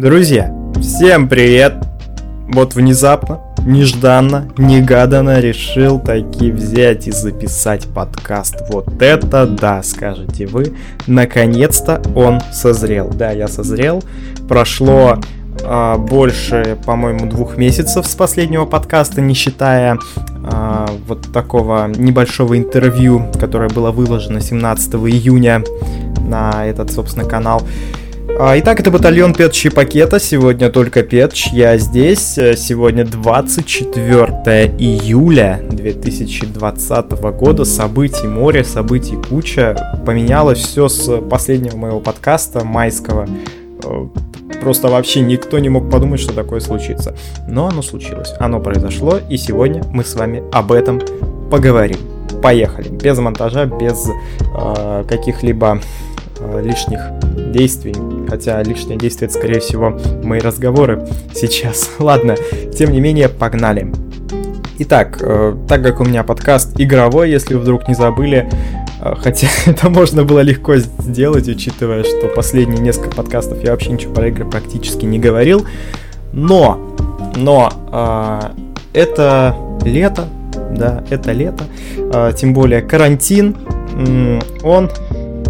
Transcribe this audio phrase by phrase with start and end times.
[0.00, 0.50] Друзья,
[0.80, 1.74] всем привет!
[2.48, 8.62] Вот внезапно, нежданно, негаданно решил таки взять и записать подкаст.
[8.70, 10.74] Вот это да, скажете вы.
[11.06, 13.10] Наконец-то он созрел.
[13.10, 14.02] Да, я созрел.
[14.48, 15.18] Прошло
[15.64, 19.98] а, больше, по-моему, двух месяцев с последнего подкаста, не считая
[20.42, 25.62] а, вот такого небольшого интервью, которое было выложено 17 июня
[26.26, 27.60] на этот, собственно, канал.
[28.38, 30.20] Итак, это батальон Петчи Пакета.
[30.20, 31.48] Сегодня только Петч.
[31.52, 32.34] Я здесь.
[32.34, 37.64] Сегодня 24 июля 2020 года.
[37.64, 40.00] Событий море, событий куча.
[40.06, 43.26] Поменялось все с последнего моего подкаста майского.
[43.84, 44.06] Э,
[44.60, 47.16] просто вообще никто не мог подумать, что такое случится.
[47.48, 48.32] Но оно случилось.
[48.38, 49.18] Оно произошло.
[49.28, 51.00] И сегодня мы с вами об этом
[51.50, 51.98] поговорим.
[52.42, 52.88] Поехали.
[52.88, 54.08] Без монтажа, без
[54.54, 55.80] э, каких-либо
[56.62, 57.00] лишних
[57.52, 57.94] действий.
[58.28, 61.90] Хотя лишнее действие это, скорее всего, мои разговоры сейчас.
[61.98, 62.36] Ладно,
[62.76, 63.92] тем не менее, погнали.
[64.82, 68.48] Итак, э, так как у меня подкаст игровой, если вдруг не забыли,
[69.02, 74.14] э, хотя это можно было легко сделать, учитывая, что последние несколько подкастов я вообще ничего
[74.14, 75.66] про игры практически не говорил,
[76.32, 76.96] но,
[77.36, 78.40] но э,
[78.94, 80.24] это лето,
[80.70, 81.64] да, это лето,
[81.98, 83.56] э, тем более карантин,
[84.62, 84.90] он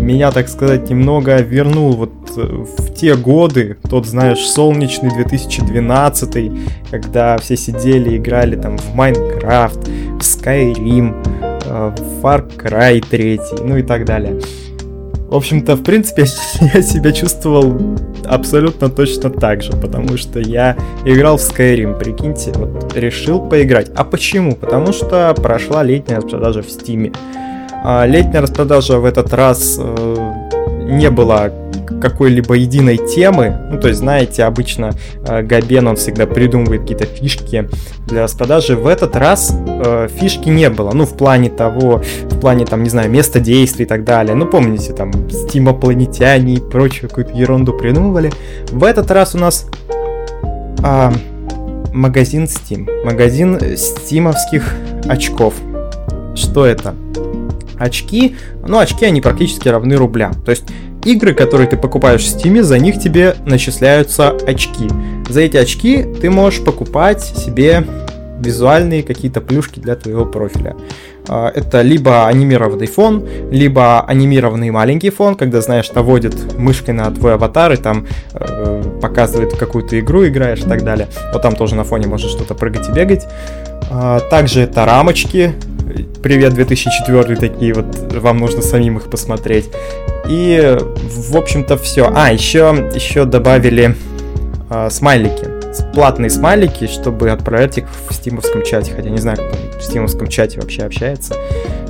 [0.00, 6.52] меня, так сказать, немного вернул вот э, в те годы, тот, знаешь, солнечный 2012,
[6.90, 13.76] когда все сидели, играли там в Майнкрафт, в Skyrim, э, в Far Cry 3, ну
[13.76, 14.40] и так далее.
[15.30, 16.24] В общем-то, в принципе,
[16.74, 17.80] я себя чувствовал
[18.24, 23.90] абсолютно точно так же, потому что я играл в Skyrim, прикиньте, вот решил поиграть.
[23.94, 24.56] А почему?
[24.56, 27.12] Потому что прошла летняя распродажа в Стиме.
[27.82, 30.16] А, летняя распродажа в этот раз э,
[30.84, 31.52] не было
[32.00, 33.56] какой-либо единой темы.
[33.70, 34.92] Ну, то есть, знаете, обычно
[35.26, 37.68] э, Габен, он всегда придумывает какие-то фишки
[38.06, 38.76] для распродажи.
[38.76, 40.92] В этот раз э, фишки не было.
[40.92, 44.34] Ну, в плане того, в плане, там, не знаю, места действий и так далее.
[44.34, 48.32] Ну, помните, там, стимопланетяне и прочую какую-то ерунду придумывали.
[48.70, 49.66] В этот раз у нас
[50.82, 51.12] э,
[51.92, 52.88] магазин Steam.
[53.04, 54.74] Магазин стимовских
[55.06, 55.54] очков.
[56.34, 56.94] Что это?
[57.80, 58.36] Очки,
[58.66, 60.34] ну, очки, они практически равны рублям.
[60.44, 60.64] То есть
[61.04, 64.88] игры, которые ты покупаешь в Steam, за них тебе начисляются очки.
[65.28, 67.84] За эти очки ты можешь покупать себе
[68.40, 70.76] визуальные какие-то плюшки для твоего профиля.
[71.28, 77.34] А, это либо анимированный фон, либо анимированный маленький фон, когда, знаешь, наводит мышкой на твой
[77.34, 81.08] аватар и там э, показывает какую-то игру играешь и так далее.
[81.32, 83.26] Вот там тоже на фоне может что-то прыгать и бегать.
[83.90, 85.54] А, также это рамочки,
[86.22, 89.70] Привет 2004 такие вот, вам нужно самим их посмотреть.
[90.28, 92.10] И, в общем-то, все.
[92.14, 93.96] А, еще, еще добавили
[94.70, 95.48] э, смайлики.
[95.94, 98.92] Платные смайлики, чтобы отправлять их в стимовском чате.
[98.94, 101.34] Хотя не знаю, кто в стимовском чате вообще общается.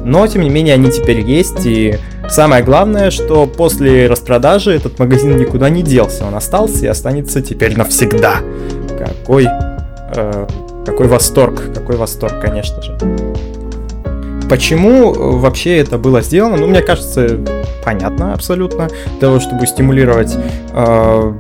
[0.05, 1.67] Но, тем не менее, они теперь есть.
[1.67, 6.25] И самое главное, что после распродажи этот магазин никуда не делся.
[6.25, 8.37] Он остался и останется теперь навсегда.
[8.99, 9.47] Какой,
[10.15, 10.47] э,
[10.87, 12.97] какой восторг, какой восторг, конечно же.
[14.51, 16.57] Почему э, вообще это было сделано?
[16.57, 17.39] Ну, мне кажется,
[17.85, 18.89] понятно абсолютно.
[18.89, 20.37] Для того, чтобы стимулировать
[20.75, 21.33] э,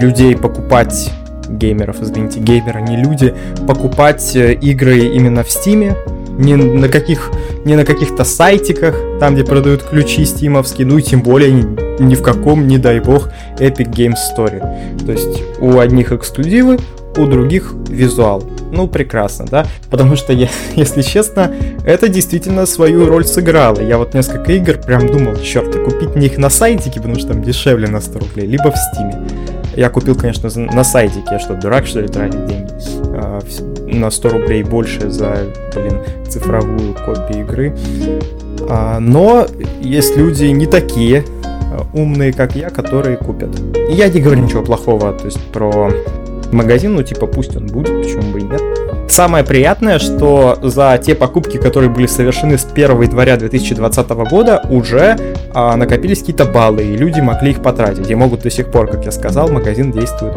[0.00, 1.10] людей покупать
[1.48, 3.34] геймеров, извините, геймеры, не люди,
[3.66, 5.96] покупать э, игры именно в Стиме,
[6.38, 7.32] не на каких
[7.64, 12.22] не на каких-то сайтиках, там, где продают ключи стимовские, ну и тем более ни, в
[12.22, 14.60] каком, не дай бог, Epic Games Story.
[15.04, 16.78] То есть у одних эксклюзивы,
[17.16, 18.44] у других визуал.
[18.72, 19.66] Ну, прекрасно, да?
[19.90, 23.80] Потому что, я, если честно, это действительно свою роль сыграло.
[23.80, 27.42] Я вот несколько игр прям думал, черт, купить мне их на сайтике, потому что там
[27.42, 29.28] дешевле на 100 рублей, либо в стиме.
[29.76, 32.72] Я купил, конечно, на сайтике, я что, дурак, что ли, тратить деньги?
[33.14, 33.40] А,
[33.86, 35.36] на 100 рублей больше за,
[35.74, 37.76] блин, цифровую копию игры.
[38.70, 39.46] А, но
[39.82, 43.50] есть люди не такие а, умные, как я, которые купят.
[43.90, 45.90] Я не говорю ничего плохого, то есть про
[46.52, 48.60] магазин, ну типа пусть он будет, почему бы и нет.
[49.08, 55.18] Самое приятное, что за те покупки, которые были совершены с 1 января 2020 года, уже
[55.52, 58.10] а, накопились какие-то баллы, и люди могли их потратить.
[58.10, 60.34] И могут до сих пор, как я сказал, магазин действует,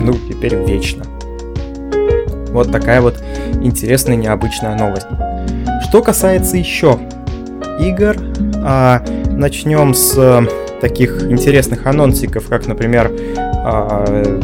[0.00, 1.04] ну, теперь вечно.
[2.50, 3.22] Вот такая вот
[3.62, 5.06] интересная, необычная новость.
[5.88, 6.98] Что касается еще
[7.78, 8.16] игр,
[8.64, 10.48] а, начнем с
[10.80, 13.47] таких интересных анонсиков, как, например, э,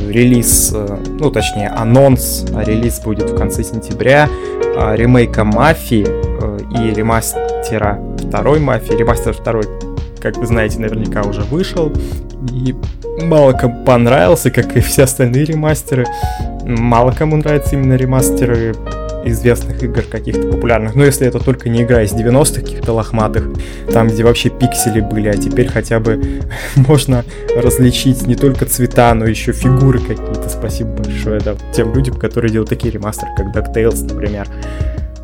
[0.09, 6.59] релиз, э, ну, точнее, анонс, а релиз будет в конце сентября, э, ремейка Мафии э,
[6.79, 8.95] и ремастера второй Мафии.
[8.95, 9.65] Ремастер второй,
[10.21, 11.93] как вы знаете, наверняка уже вышел.
[12.53, 12.75] И
[13.23, 16.07] мало кому понравился, как и все остальные ремастеры.
[16.65, 18.75] Мало кому нравятся именно ремастеры
[19.25, 20.95] известных игр каких-то популярных.
[20.95, 23.49] Но если это только не игра из 90-х каких-то лохматых,
[23.93, 26.43] там, где вообще пиксели были, а теперь хотя бы
[26.77, 27.25] можно
[27.57, 30.49] различить не только цвета, но еще фигуры какие-то.
[30.49, 34.47] Спасибо большое да, тем людям, которые делают такие ремастеры, как DuckTales, например.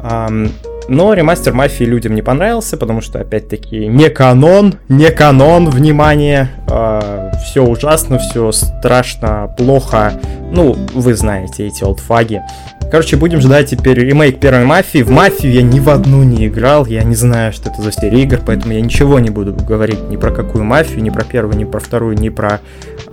[0.02, 0.50] Um,
[0.91, 6.70] но ремастер Мафии людям не понравился, потому что, опять-таки, не канон, не канон, внимание, э,
[6.73, 10.14] а, все ужасно, все страшно, плохо.
[10.50, 12.43] Ну, вы знаете эти олдфаги.
[12.91, 15.03] Короче, будем ждать теперь ремейк первой Мафии.
[15.03, 18.23] В Мафию я ни в одну не играл, я не знаю, что это за серия
[18.23, 21.65] игр, поэтому я ничего не буду говорить ни про какую Мафию, ни про первую, ни
[21.65, 22.61] про вторую, ни про...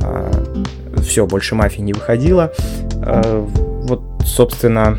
[0.02, 0.32] Э,
[1.04, 2.52] все, больше Мафии не выходило.
[3.04, 3.46] Э,
[3.84, 4.98] вот, собственно,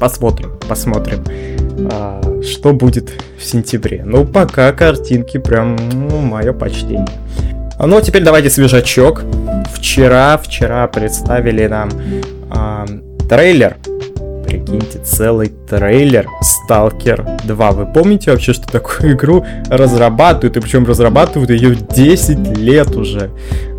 [0.00, 1.22] посмотрим, посмотрим,
[1.92, 4.04] а, что будет в сентябре.
[4.06, 7.06] Ну, пока картинки прям, ну, мое почтение.
[7.78, 9.22] Ну, а теперь давайте свежачок.
[9.72, 11.90] Вчера, вчера представили нам
[12.50, 12.86] а,
[13.28, 13.76] трейлер.
[14.46, 16.26] Прикиньте, целый трейлер
[16.70, 17.70] Stalker 2.
[17.72, 20.56] Вы помните вообще, что такую игру разрабатывают?
[20.56, 23.30] И причем разрабатывают ее 10 лет уже.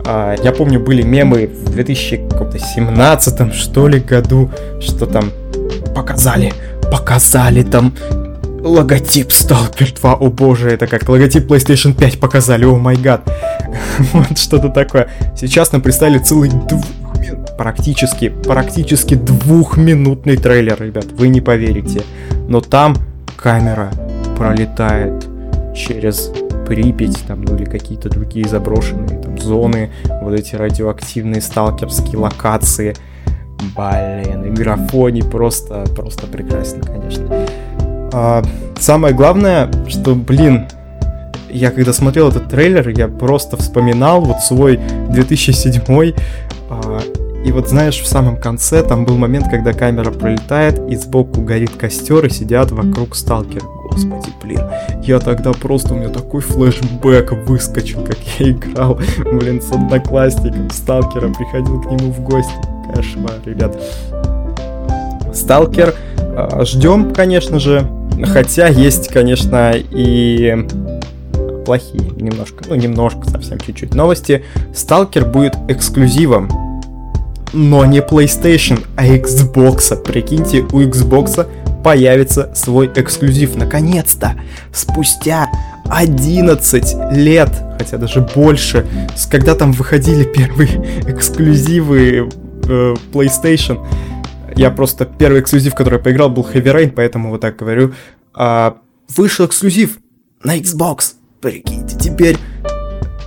[0.05, 5.31] А, я помню, были мемы в 2017 что ли году, что там
[5.95, 6.53] показали,
[6.91, 7.93] показали там
[8.61, 13.21] логотип Stalker 2, о боже, это как логотип PlayStation 5 показали, о май гад.
[14.13, 15.09] вот что-то такое.
[15.35, 16.51] Сейчас нам представили целый
[17.59, 22.03] практически, практически двухминутный трейлер, ребят, вы не поверите.
[22.47, 22.95] Но там
[23.35, 23.91] камера
[24.37, 25.27] пролетает
[25.75, 26.31] через
[26.65, 29.89] Припять, там, ну или какие-то другие заброшенные там зоны,
[30.21, 32.95] вот эти радиоактивные сталкерские локации.
[33.75, 37.25] Блин, и графоний просто, просто прекрасно, конечно.
[38.13, 38.43] А,
[38.79, 40.67] самое главное, что, блин,
[41.49, 44.79] я когда смотрел этот трейлер, я просто вспоминал вот свой
[45.09, 46.13] 2007 а,
[47.45, 51.71] и вот знаешь, в самом конце там был момент, когда камера пролетает, и сбоку горит
[51.71, 53.65] костер, и сидят вокруг сталкеры.
[53.89, 54.61] Господи, блин,
[55.03, 58.99] я тогда просто, у меня такой флешбэк выскочил, как я играл,
[59.31, 62.53] блин, с одноклассником сталкера, приходил к нему в гости.
[62.93, 63.77] Кошмар, ребят.
[65.33, 67.87] Сталкер а, ждем, конечно же.
[68.25, 70.67] Хотя есть, конечно, и
[71.65, 74.43] плохие немножко, ну немножко, совсем чуть-чуть новости.
[74.73, 76.49] Сталкер будет эксклюзивом,
[77.53, 79.95] но не PlayStation, а Xbox.
[80.03, 81.47] Прикиньте, у Xbox
[81.83, 83.55] появится свой эксклюзив.
[83.55, 84.35] Наконец-то!
[84.73, 85.47] Спустя
[85.89, 88.85] 11 лет, хотя даже больше,
[89.29, 92.29] когда там выходили первые эксклюзивы
[92.67, 93.85] э, PlayStation.
[94.55, 97.93] Я просто первый эксклюзив, который я поиграл, был Heavy Rain, поэтому вот так говорю.
[98.33, 98.77] А,
[99.15, 99.99] вышел эксклюзив
[100.43, 101.13] на Xbox.
[101.41, 102.37] Прикиньте, теперь...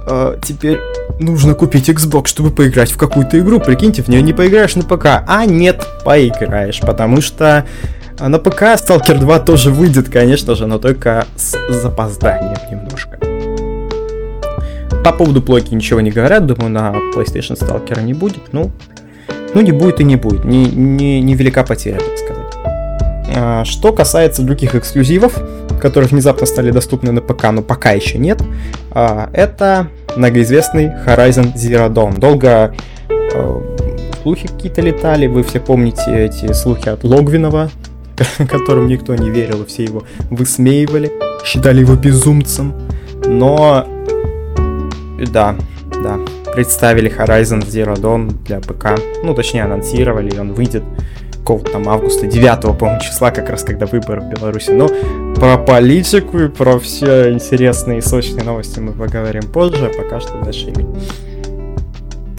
[0.06, 0.80] А, теперь
[1.18, 3.60] нужно купить Xbox, чтобы поиграть в какую-то игру.
[3.60, 5.24] Прикиньте, в нее не поиграешь на ПК.
[5.26, 7.64] А нет, поиграешь, потому что
[8.18, 13.18] а, на ПК Stalker 2 тоже выйдет, конечно же, но только с запозданием немножко.
[15.04, 18.52] По поводу плойки ничего не говорят, думаю, на PlayStation Stalker не будет.
[18.52, 18.70] Ну,
[19.54, 20.44] ну, не будет и не будет.
[20.44, 22.42] Не, не, не велика потеря, так сказать.
[23.34, 25.38] А, что касается других эксклюзивов,
[25.82, 28.40] которые внезапно стали доступны на ПК, но пока еще нет,
[28.92, 32.20] а, это многоизвестный Horizon Zero Dawn.
[32.20, 32.72] Долго
[33.10, 33.76] а,
[34.22, 37.68] слухи какие-то летали, вы все помните эти слухи от Логвинова,
[38.48, 41.10] которым никто не верил, и все его высмеивали,
[41.44, 42.74] считали его безумцем.
[43.26, 43.84] Но
[45.32, 45.56] да,
[46.00, 46.20] да,
[46.54, 49.00] представили Horizon Zero Dawn для ПК.
[49.24, 50.84] Ну, точнее, анонсировали, он выйдет
[51.42, 54.70] какого-то там августа, 9 по-моему, числа, как раз когда выборы в Беларуси.
[54.70, 54.88] Но
[55.34, 60.40] про политику и про все интересные и сочные новости мы поговорим позже, а пока что
[60.40, 60.72] дальше.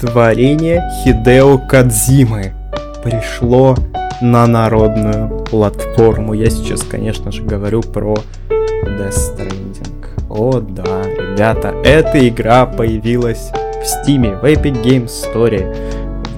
[0.00, 2.54] Творение Хидео Кадзимы
[3.02, 3.76] пришло
[4.20, 6.32] на народную платформу.
[6.32, 8.14] Я сейчас, конечно же, говорю про
[8.48, 9.94] Death Stranding.
[10.30, 15.76] О да, ребята, эта игра появилась в Steam, в Epic Games Story,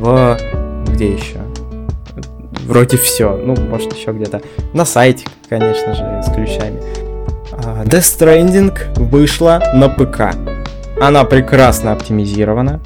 [0.01, 0.39] в...
[0.89, 1.46] где еще?
[2.67, 4.43] Вроде все, ну, может, еще где-то.
[4.73, 6.81] На сайте, конечно же, с ключами.
[7.53, 10.35] А, Death Stranding вышла на ПК.
[11.01, 12.81] Она прекрасно оптимизирована,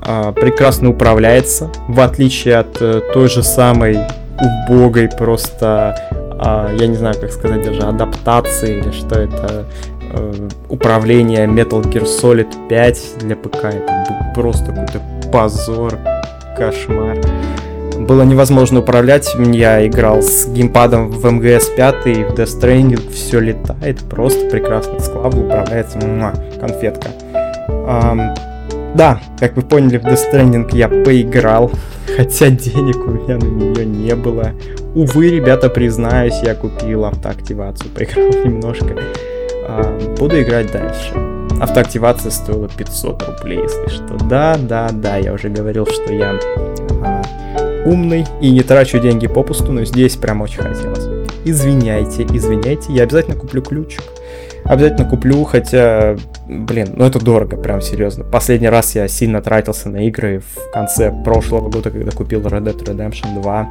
[0.00, 3.98] а, прекрасно управляется, в отличие от э, той же самой
[4.40, 5.96] убогой просто,
[6.38, 9.66] а, я не знаю, как сказать, даже адаптации или что это,
[10.12, 13.64] э, управление Metal Gear Solid 5 для ПК.
[13.64, 15.98] Это просто какой-то позор,
[16.56, 17.18] кошмар.
[17.98, 19.34] Было невозможно управлять.
[19.38, 23.12] Я играл с геймпадом в МГС 5 и в Death Stranding.
[23.12, 25.00] Все летает просто прекрасно.
[25.00, 25.98] С клавы управляется.
[25.98, 27.08] Муа, конфетка.
[28.96, 31.70] Да, как вы поняли, в Death Stranding я поиграл,
[32.16, 34.52] хотя денег у меня на нее не было.
[34.94, 38.96] Увы, ребята, признаюсь, я купил автоактивацию, поиграл немножко.
[39.68, 41.12] А, буду играть дальше.
[41.60, 44.16] Автоактивация стоила 500 рублей, если что.
[44.24, 46.38] Да, да, да, я уже говорил, что я
[47.04, 47.15] а,
[47.86, 51.06] умный и не трачу деньги попусту, но здесь прям очень хотелось.
[51.44, 54.02] Извиняйте, извиняйте, я обязательно куплю ключик.
[54.68, 56.16] Обязательно куплю, хотя,
[56.48, 58.24] блин, ну это дорого, прям серьезно.
[58.24, 62.84] Последний раз я сильно тратился на игры в конце прошлого года, когда купил Red Dead
[62.84, 63.68] Redemption 2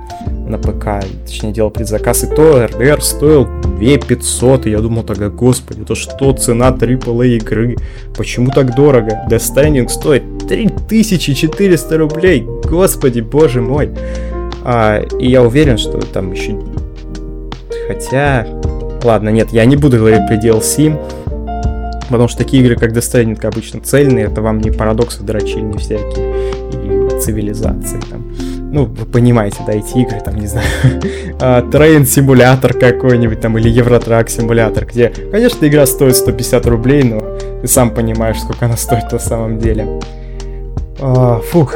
[0.47, 3.47] на ПК, точнее делал предзаказ, и то RDR стоил
[3.77, 7.75] 2500, и я думал тогда, господи, это что, цена AAA игры?
[8.15, 9.25] Почему так дорого?
[9.29, 13.89] Death Stranding стоит 3400 рублей, господи, боже мой.
[14.63, 16.59] А, и я уверен, что там еще...
[17.87, 18.47] Хотя,
[19.05, 20.99] Ладно, нет, я не буду говорить про DLC,
[22.09, 26.51] потому что такие игры, как Death Stranding, обычно цельные, это вам не парадоксы дрочильни всякие
[26.71, 28.33] и цивилизации там.
[28.71, 30.65] Ну, вы понимаете, да, эти игры, там, не знаю,
[31.71, 37.19] трейн-симулятор какой-нибудь там, или Евротрак-симулятор, где, конечно, игра стоит 150 рублей, но
[37.61, 40.01] ты сам понимаешь, сколько она стоит на самом деле.
[40.99, 41.75] А, фух,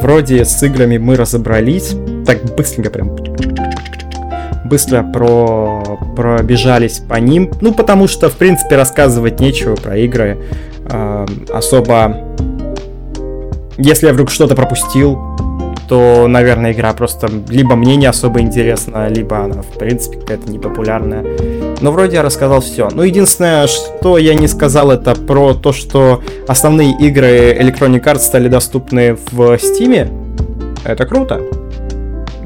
[0.00, 1.94] вроде с играми мы разобрались.
[2.24, 3.14] Так, быстренько прям
[4.70, 5.98] быстро про...
[6.16, 7.50] пробежались по ним.
[7.60, 10.38] Ну, потому что, в принципе, рассказывать нечего про игры.
[10.90, 12.16] Э, особо...
[13.76, 15.18] Если я вдруг что-то пропустил,
[15.88, 21.24] то, наверное, игра просто либо мне не особо интересна, либо она, в принципе, какая-то непопулярная.
[21.80, 22.88] Но вроде я рассказал все.
[22.92, 28.48] Ну, единственное, что я не сказал, это про то, что основные игры Electronic Arts стали
[28.48, 30.08] доступны в Steam.
[30.84, 31.40] Это круто.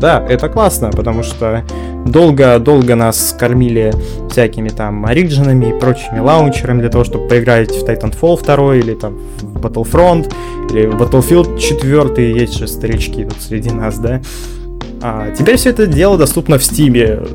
[0.04, 1.64] Да, это классно, потому что
[2.04, 3.90] долго-долго нас кормили
[4.30, 9.18] всякими там оригинами и прочими лаунчерами для того, чтобы поиграть в Titanfall 2 или там
[9.40, 10.30] в Battlefront
[10.68, 14.20] или в Battlefield 4, есть же старички тут среди нас, да.
[15.00, 17.26] А теперь все это дело доступно в Steam.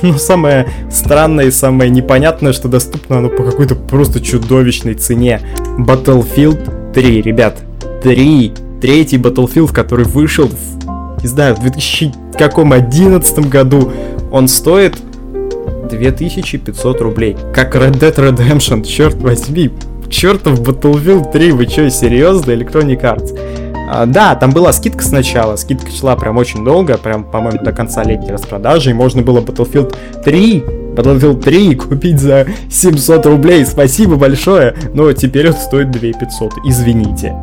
[0.00, 5.42] Но ну, самое странное и самое непонятное, что доступно оно по какой-то просто чудовищной цене.
[5.78, 7.58] Battlefield 3, ребят.
[8.02, 8.54] 3.
[8.80, 10.85] Третий Battlefield, который вышел в,
[11.22, 13.90] не знаю, в 2000 каком 11 году
[14.30, 14.96] он стоит
[15.90, 17.36] 2500 рублей.
[17.54, 19.70] Как Red Dead Redemption, черт возьми.
[20.08, 22.52] Чертов Battlefield 3, вы что, серьезно?
[22.52, 23.38] Electronic Arts.
[23.88, 28.02] А, да, там была скидка сначала, скидка шла прям очень долго, прям, по-моему, до конца
[28.02, 29.94] летней распродажи, и можно было Battlefield
[30.24, 30.64] 3
[30.96, 33.64] Battlefield 3 купить за 700 рублей.
[33.66, 37.34] Спасибо большое, но теперь он стоит 2500, извините.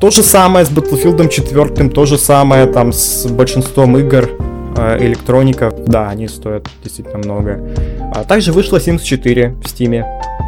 [0.00, 4.28] То же самое с Battlefield 4, то же самое там с большинством игр
[4.76, 5.72] э, электроника.
[5.86, 7.60] Да, они стоят действительно много.
[8.14, 10.04] А также вышло Sims 4 в Steam.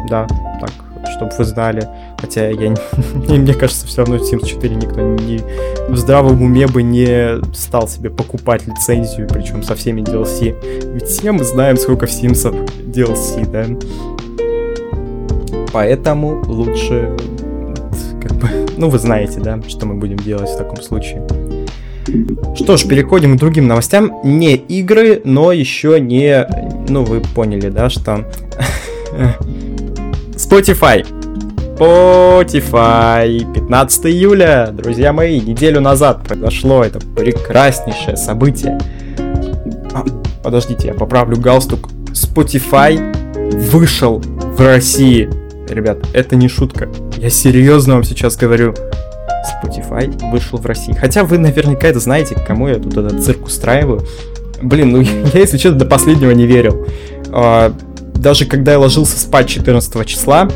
[0.09, 0.27] Да,
[0.59, 0.71] так,
[1.15, 1.87] чтобы вы знали.
[2.19, 2.77] Хотя я не,
[3.37, 5.41] мне кажется, все равно Sims 4 никто не
[5.87, 10.93] в здравом уме бы не стал себе покупать лицензию, причем со всеми DLC.
[10.93, 13.65] Ведь все мы знаем, сколько в Sims DLC, да?
[15.71, 17.15] Поэтому лучше
[18.21, 18.47] как бы,
[18.77, 21.25] ну вы знаете, да, что мы будем делать в таком случае.
[22.55, 24.19] Что ж, переходим к другим новостям.
[24.23, 26.47] Не игры, но еще не...
[26.89, 28.25] Ну, вы поняли, да, что...
[30.35, 31.05] Spotify.
[31.77, 33.53] Spotify.
[33.53, 38.79] 15 июля, друзья мои, неделю назад произошло это прекраснейшее событие.
[39.93, 40.03] А,
[40.43, 41.89] подождите, я поправлю галстук.
[42.11, 42.99] Spotify
[43.71, 45.29] вышел в России.
[45.69, 46.89] Ребят, это не шутка.
[47.21, 48.73] Я серьезно вам сейчас говорю.
[49.63, 50.91] Spotify вышел в России.
[50.91, 54.01] Хотя вы наверняка это знаете, кому я тут этот цирк устраиваю.
[54.59, 55.01] Блин, ну
[55.33, 56.87] я, если честно, до последнего не верил.
[57.31, 57.75] А,
[58.15, 60.49] даже когда я ложился спать 14 числа,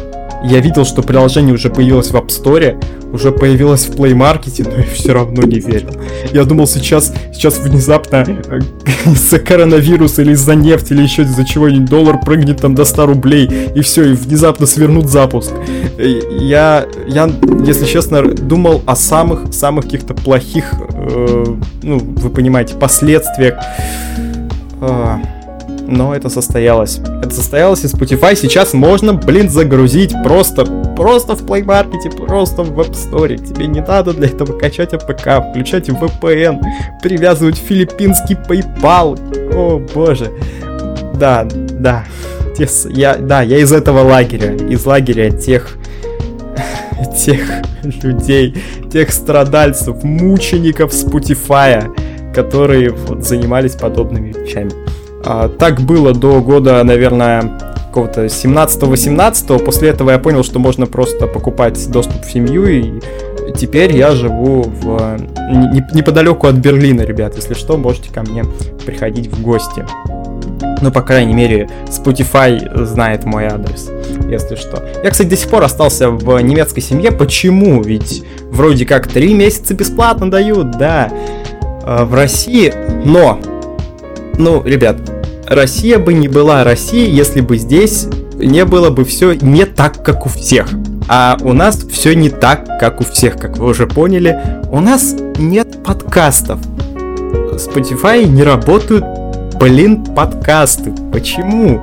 [0.50, 4.78] я видел, что приложение уже появилось в App Store, уже появилось в Play Market, но
[4.78, 5.92] я все равно не верил.
[6.32, 8.60] Я думал, сейчас, сейчас внезапно э,
[9.06, 13.50] из-за коронавируса или из-за нефти или еще из-за чего-нибудь доллар прыгнет там до 100 рублей,
[13.76, 15.52] и все, и внезапно свернут запуск.
[15.98, 17.30] Я, я
[17.66, 21.46] если честно, думал о самых-самых каких-то плохих, э,
[21.84, 23.56] ну, вы понимаете, последствиях.
[24.82, 25.18] Э,
[25.88, 27.00] но это состоялось.
[27.22, 30.66] Это состоялось, и Spotify сейчас можно, блин, загрузить просто,
[30.96, 33.38] просто в Play Market, просто в App Store.
[33.38, 36.62] Тебе не надо для этого качать APK, включать VPN,
[37.02, 39.54] привязывать филиппинский PayPal.
[39.56, 40.32] О, боже.
[41.16, 41.48] Да,
[41.80, 42.06] да.
[42.90, 45.78] Я, да, я из этого лагеря, из лагеря тех,
[47.18, 47.42] тех
[48.02, 48.56] людей,
[48.92, 51.94] тех страдальцев, мучеников Spotify,
[52.34, 54.72] которые вот, занимались подобными вещами.
[55.26, 61.28] А, так было до года, наверное, какого-то 17-18, после этого я понял, что можно просто
[61.28, 63.02] покупать доступ в семью, и
[63.56, 65.18] теперь я живу в
[65.94, 68.44] неподалеку от Берлина, ребят, если что, можете ко мне
[68.86, 69.86] приходить в гости.
[70.82, 73.90] Ну, по крайней мере, Spotify знает мой адрес,
[74.30, 74.84] если что.
[75.04, 77.12] Я, кстати, до сих пор остался в немецкой семье.
[77.12, 77.82] Почему?
[77.82, 81.10] Ведь вроде как три месяца бесплатно дают, да,
[81.82, 82.74] э, в России.
[83.06, 83.40] Но,
[84.38, 84.98] ну, ребят,
[85.48, 90.26] Россия бы не была Россией, если бы здесь не было бы все не так, как
[90.26, 90.68] у всех.
[91.08, 94.38] А у нас все не так, как у всех, как вы уже поняли.
[94.72, 96.60] У нас нет подкастов.
[97.54, 99.06] Spotify не работают,
[99.60, 100.92] блин, подкасты.
[101.14, 101.82] Почему?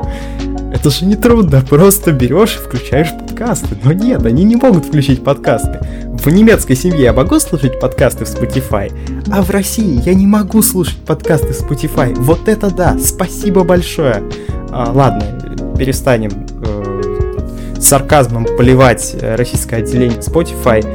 [0.75, 3.77] Это же не трудно, просто берешь и включаешь подкасты.
[3.85, 5.79] Но нет, они не могут включить подкасты.
[6.23, 8.93] В немецкой семье я могу слушать подкасты в Spotify,
[9.33, 12.15] а в России я не могу слушать подкасты в Spotify.
[12.15, 14.23] Вот это да, спасибо большое.
[14.71, 16.31] А, ладно, перестанем
[16.65, 20.87] э, сарказмом поливать э, российское отделение Spotify.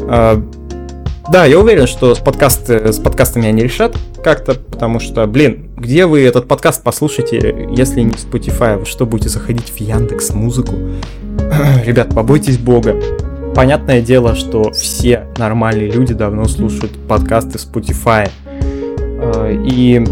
[0.00, 0.42] Э,
[1.32, 6.04] да, я уверен, что с, подкасты, с подкастами они решат как-то, потому что, блин, где
[6.04, 8.80] вы этот подкаст послушаете, если не в Spotify?
[8.80, 10.74] Вы что, будете заходить в Яндекс Музыку?
[11.86, 12.96] Ребят, побойтесь бога.
[13.54, 18.28] Понятное дело, что все нормальные люди давно слушают подкасты Spotify.
[18.46, 20.04] А, и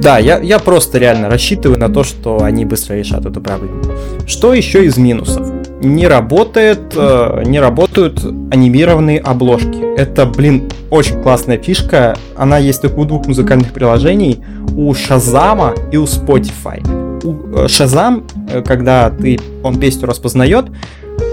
[0.00, 3.82] да, я, я просто реально рассчитываю на то, что они быстро решат эту проблему.
[4.26, 5.46] Что еще из минусов?
[5.80, 9.96] Не работает, э, не работают анимированные обложки.
[9.96, 12.16] Это, блин, очень классная фишка.
[12.36, 14.44] Она есть только у двух музыкальных приложений,
[14.76, 16.80] у Шазама и у Spotify.
[17.24, 20.66] У э, Шазам, э, когда ты, он песню распознает,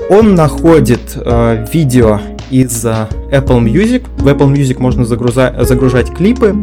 [0.09, 2.19] он находит э, видео
[2.51, 4.03] из э, Apple Music.
[4.17, 6.55] В Apple Music можно загруза- загружать клипы,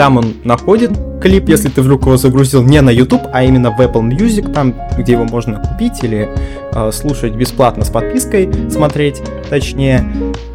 [0.00, 3.78] там он находит клип, если ты вдруг его загрузил не на YouTube, а именно в
[3.78, 6.26] Apple Music, там, где его можно купить или
[6.72, 10.10] э, слушать бесплатно с подпиской, смотреть, точнее.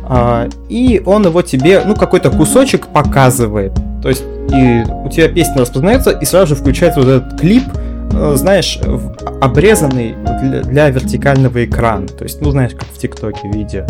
[0.09, 3.73] Э, и он его тебе, ну, какой-то кусочек показывает.
[4.01, 7.65] То есть и у тебя песня распознается, и сразу же включается вот этот клип,
[8.11, 8.79] знаешь,
[9.41, 12.07] обрезанный для, для вертикального экрана.
[12.07, 13.85] То есть, ну, знаешь, как в ТикТоке видео.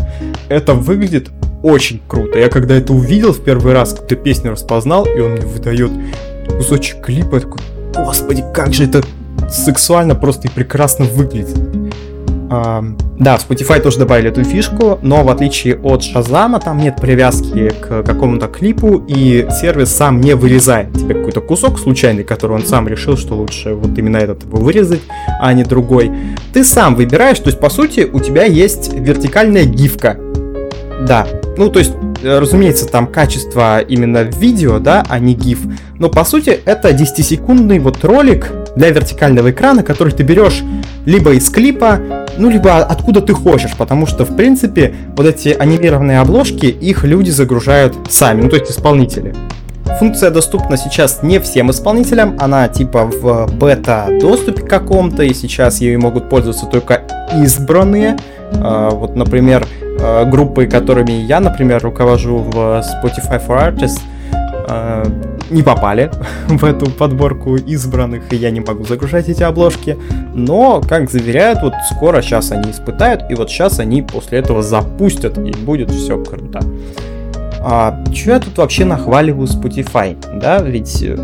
[0.50, 1.30] Это выглядит
[1.64, 2.38] очень круто.
[2.38, 5.92] Я когда это увидел в первый раз, когда песню распознал, и он мне выдает
[6.48, 7.62] кусочек клипа, я такой,
[7.96, 9.04] господи, как же это
[9.50, 11.58] сексуально просто и прекрасно выглядит.
[12.50, 17.70] Да, в Spotify тоже добавили эту фишку, но в отличие от Шазама, там нет привязки
[17.70, 22.88] к какому-то клипу, и сервис сам не вырезает тебе какой-то кусок случайный, который он сам
[22.88, 25.02] решил, что лучше вот именно этот его вырезать,
[25.40, 26.12] а не другой.
[26.54, 30.18] Ты сам выбираешь, то есть, по сути, у тебя есть вертикальная гифка,
[31.08, 31.28] да,
[31.58, 35.60] ну то есть, э, разумеется, там качество именно видео, да, а не GIF.
[36.00, 40.64] Но по сути это 10-секундный вот ролик для вертикального экрана, который ты берешь
[41.06, 42.00] либо из клипа,
[42.38, 47.30] ну либо откуда ты хочешь, потому что в принципе вот эти анимированные обложки, их люди
[47.30, 49.34] загружают сами, ну то есть исполнители.
[50.00, 56.30] Функция доступна сейчас не всем исполнителям, она типа в бета-доступе каком-то, и сейчас ею могут
[56.30, 58.18] пользоваться только избранные.
[58.56, 59.66] А, вот, например,
[59.98, 64.02] Э, группы, которыми я, например, руковожу в Spotify for Artists,
[64.68, 65.06] э,
[65.50, 66.12] не попали
[66.48, 69.98] в эту подборку избранных, и я не могу загружать эти обложки.
[70.34, 75.38] Но, как заверяют, вот скоро сейчас они испытают, и вот сейчас они после этого запустят,
[75.38, 76.60] и будет все круто.
[77.62, 80.16] А, что я тут вообще нахваливаю Spotify?
[80.40, 81.18] Да, ведь э,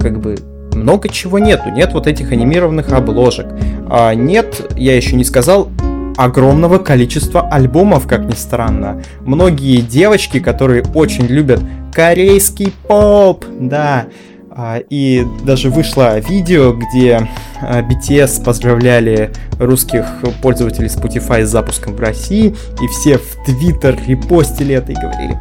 [0.00, 0.36] как бы
[0.72, 1.70] много чего нету.
[1.70, 3.46] Нет вот этих анимированных обложек.
[3.90, 5.68] А, нет, я еще не сказал,
[6.18, 9.00] огромного количества альбомов, как ни странно.
[9.20, 11.60] Многие девочки, которые очень любят
[11.92, 14.06] корейский поп, да,
[14.50, 17.28] а, и даже вышло видео, где
[17.62, 20.04] BTS а, поздравляли русских
[20.42, 25.38] пользователей Spotify с запуском в России, и все в Твиттер репостили это и говорили,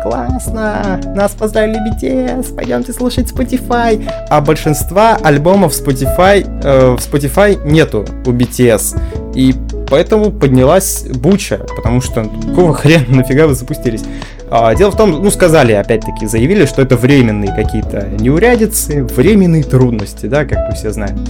[0.00, 4.08] классно, нас поздравили BTS, пойдемте слушать Spotify.
[4.28, 8.96] А большинства альбомов Spotify, э, в Spotify нету у BTS.
[9.34, 9.56] И
[9.90, 14.04] поэтому поднялась буча, потому что какого хрена нафига вы запустились?
[14.48, 20.26] А, дело в том, ну сказали, опять-таки, заявили, что это временные какие-то неурядицы, временные трудности,
[20.26, 21.20] да, как вы все знаете.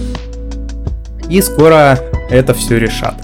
[1.29, 3.15] И скоро это все решат.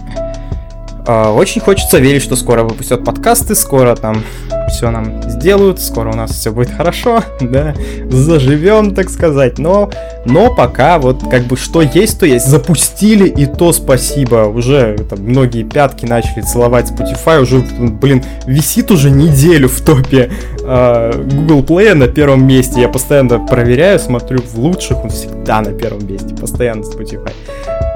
[1.08, 4.23] А, очень хочется верить, что скоро выпустят подкасты, скоро там
[4.68, 7.74] все нам сделают, скоро у нас все будет хорошо, да,
[8.10, 9.58] заживем, так сказать.
[9.58, 9.90] Но,
[10.26, 12.48] но пока вот как бы что есть, то есть.
[12.48, 14.48] Запустили, и то спасибо.
[14.48, 20.32] Уже там многие пятки начали целовать Spotify, уже, блин, висит уже неделю в топе
[20.64, 22.82] э, Google Play на первом месте.
[22.82, 27.32] Я постоянно проверяю, смотрю в лучших, он всегда на первом месте, постоянно Spotify.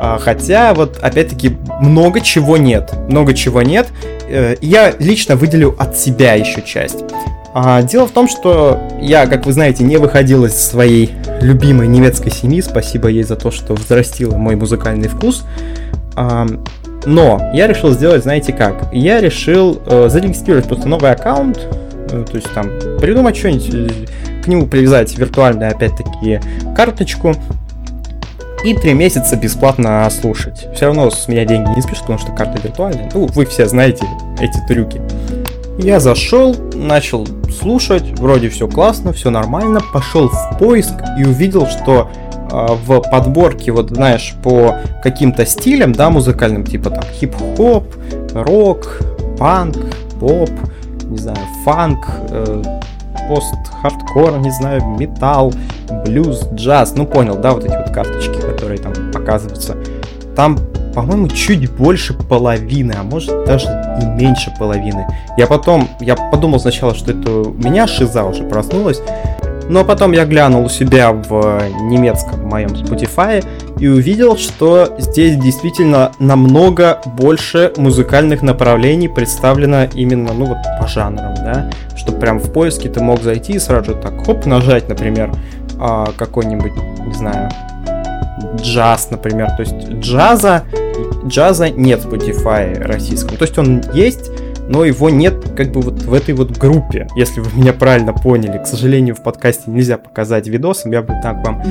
[0.03, 2.91] А, хотя, вот, опять-таки, много чего нет.
[3.07, 3.87] Много чего нет.
[4.27, 7.03] Э, я лично выделю от себя еще часть.
[7.53, 12.31] А, дело в том, что я, как вы знаете, не выходил из своей любимой немецкой
[12.31, 12.61] семьи.
[12.61, 15.45] Спасибо ей за то, что взрастила мой музыкальный вкус.
[16.15, 16.47] А,
[17.05, 18.91] но я решил сделать, знаете как?
[18.91, 21.59] Я решил э, зарегистрировать просто новый аккаунт,
[22.09, 24.09] э, то есть там придумать что-нибудь,
[24.43, 26.39] к нему привязать виртуальную, опять-таки,
[26.75, 27.35] карточку,
[28.63, 30.67] и три месяца бесплатно слушать.
[30.75, 33.09] Все равно с меня деньги не спишут, потому что карта виртуальная.
[33.13, 34.05] Ну, вы все знаете
[34.39, 35.01] эти трюки.
[35.77, 42.09] Я зашел, начал слушать, вроде все классно, все нормально, пошел в поиск и увидел, что
[42.51, 47.85] э, в подборке, вот знаешь, по каким-то стилям, да, музыкальным, типа там хип-хоп,
[48.33, 48.99] рок,
[49.39, 49.77] панк,
[50.19, 50.51] поп,
[51.05, 52.63] не знаю, фанк, э,
[53.31, 55.53] пост-хардкор, не знаю, металл,
[56.05, 59.77] блюз, джаз, ну понял, да, вот эти вот карточки, которые там показываются.
[60.35, 60.57] Там
[60.93, 63.67] по-моему, чуть больше половины, а может даже
[64.01, 65.07] и меньше половины.
[65.37, 69.01] Я потом, я подумал сначала, что это у меня шиза уже проснулась,
[69.71, 73.43] но потом я глянул у себя в немецком моем Spotify
[73.79, 81.33] и увидел, что здесь действительно намного больше музыкальных направлений представлено именно, ну вот, по жанрам,
[81.35, 85.31] да, что прям в поиске ты мог зайти и сразу так, хоп, нажать, например,
[85.79, 86.73] а, какой-нибудь,
[87.05, 87.49] не знаю,
[88.57, 89.51] джаз, например.
[89.51, 90.63] То есть джаза,
[91.25, 93.37] джаза нет в Spotify российском.
[93.37, 94.31] То есть он есть,
[94.71, 98.57] но его нет как бы вот в этой вот группе, если вы меня правильно поняли.
[98.57, 101.61] К сожалению, в подкасте нельзя показать видосом, я бы так вам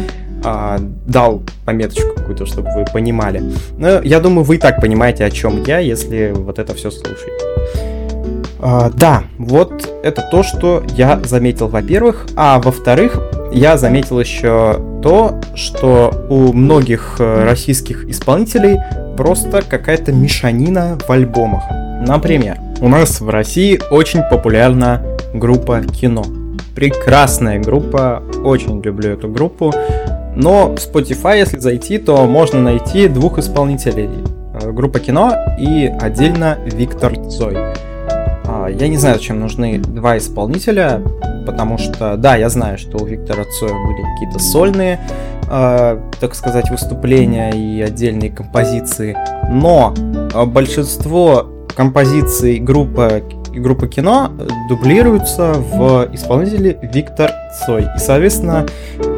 [0.45, 3.43] а, дал пометочку какую-то, чтобы вы понимали.
[3.79, 7.47] Но я думаю, вы и так понимаете, о чем я, если вот это все слушаете.
[8.59, 12.27] А, да, вот это то, что я заметил, во-первых.
[12.37, 13.19] А во-вторых,
[13.53, 18.79] я заметил еще то, что у многих э, российских исполнителей
[19.17, 21.63] просто какая-то мешанина в альбомах.
[22.01, 26.25] Например, у нас в России очень популярна группа Кино.
[26.75, 29.73] Прекрасная группа, очень люблю эту группу.
[30.35, 34.09] Но в Spotify, если зайти, то можно найти двух исполнителей.
[34.55, 37.57] Э, группа Кино и отдельно Виктор Цой.
[38.47, 41.03] А, я не знаю, зачем нужны два исполнителя,
[41.47, 45.01] потому что, да, я знаю, что у Виктора Цоя были какие-то сольные,
[45.51, 49.17] э, так сказать, выступления и отдельные композиции,
[49.51, 49.95] но
[50.33, 54.31] а, большинство композиций группы группы кино
[54.69, 57.33] дублируются в исполнителе Виктор
[57.67, 57.83] Цой.
[57.97, 58.67] И, соответственно,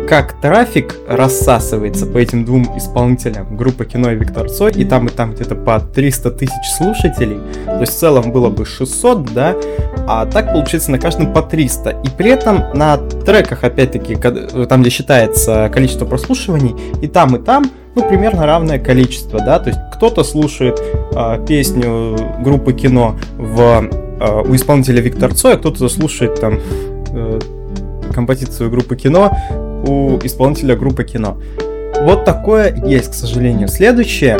[0.09, 5.11] как трафик рассасывается по этим двум исполнителям, группа кино и Виктор Цой, и там и
[5.11, 9.55] там где-то по 300 тысяч слушателей, то есть в целом было бы 600, да,
[10.07, 11.91] а так получается на каждом по 300.
[12.05, 17.71] И при этом на треках, опять-таки, там, где считается количество прослушиваний, и там, и там,
[17.95, 20.81] ну, примерно равное количество, да, то есть кто-то слушает
[21.15, 26.59] э, песню группы кино в, э, у исполнителя Виктор Цой, а кто-то слушает там
[27.11, 27.41] э,
[28.15, 29.31] композицию группы кино
[29.87, 31.39] у исполнителя группы кино.
[32.03, 33.69] Вот такое есть, к сожалению.
[33.69, 34.39] Следующее,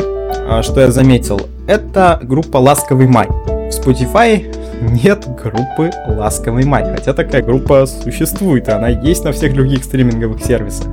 [0.61, 3.27] что я заметил, это группа «Ласковый май».
[3.27, 9.83] В Spotify нет группы «Ласковый май», хотя такая группа существует, она есть на всех других
[9.83, 10.87] стриминговых сервисах.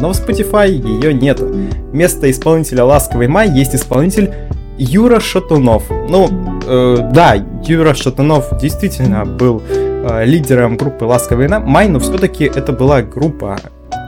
[0.00, 1.40] Но в Spotify ее нет.
[1.40, 4.30] Вместо исполнителя «Ласковый май» есть исполнитель
[4.78, 5.84] Юра Шатунов.
[6.08, 6.28] Ну,
[6.66, 7.34] э, да,
[7.66, 13.58] Юра Шатунов действительно был э, лидером группы «Ласковый май», но все-таки это была группа.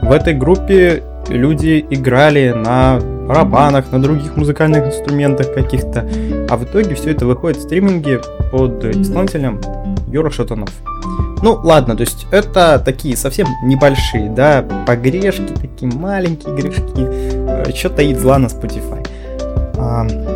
[0.01, 6.09] В этой группе люди играли на барабанах, на других музыкальных инструментах каких-то.
[6.49, 9.61] А в итоге все это выходит в стриминге под исполнителем
[10.07, 10.69] Юра Шатунов.
[11.43, 16.83] Ну, ладно, то есть это такие совсем небольшие, да, погрешки, такие маленькие грешки.
[16.97, 19.05] Э, Что таит зла на Spotify?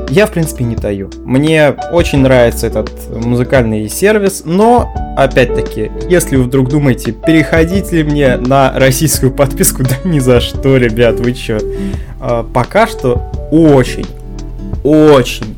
[0.10, 1.10] Я, в принципе, не таю.
[1.24, 8.36] Мне очень нравится этот музыкальный сервис, но, опять-таки, если вы вдруг думаете, переходить ли мне
[8.36, 11.60] на российскую подписку, да ни за что, ребят, вы чё?
[12.20, 14.08] А, пока что очень,
[14.84, 15.58] очень,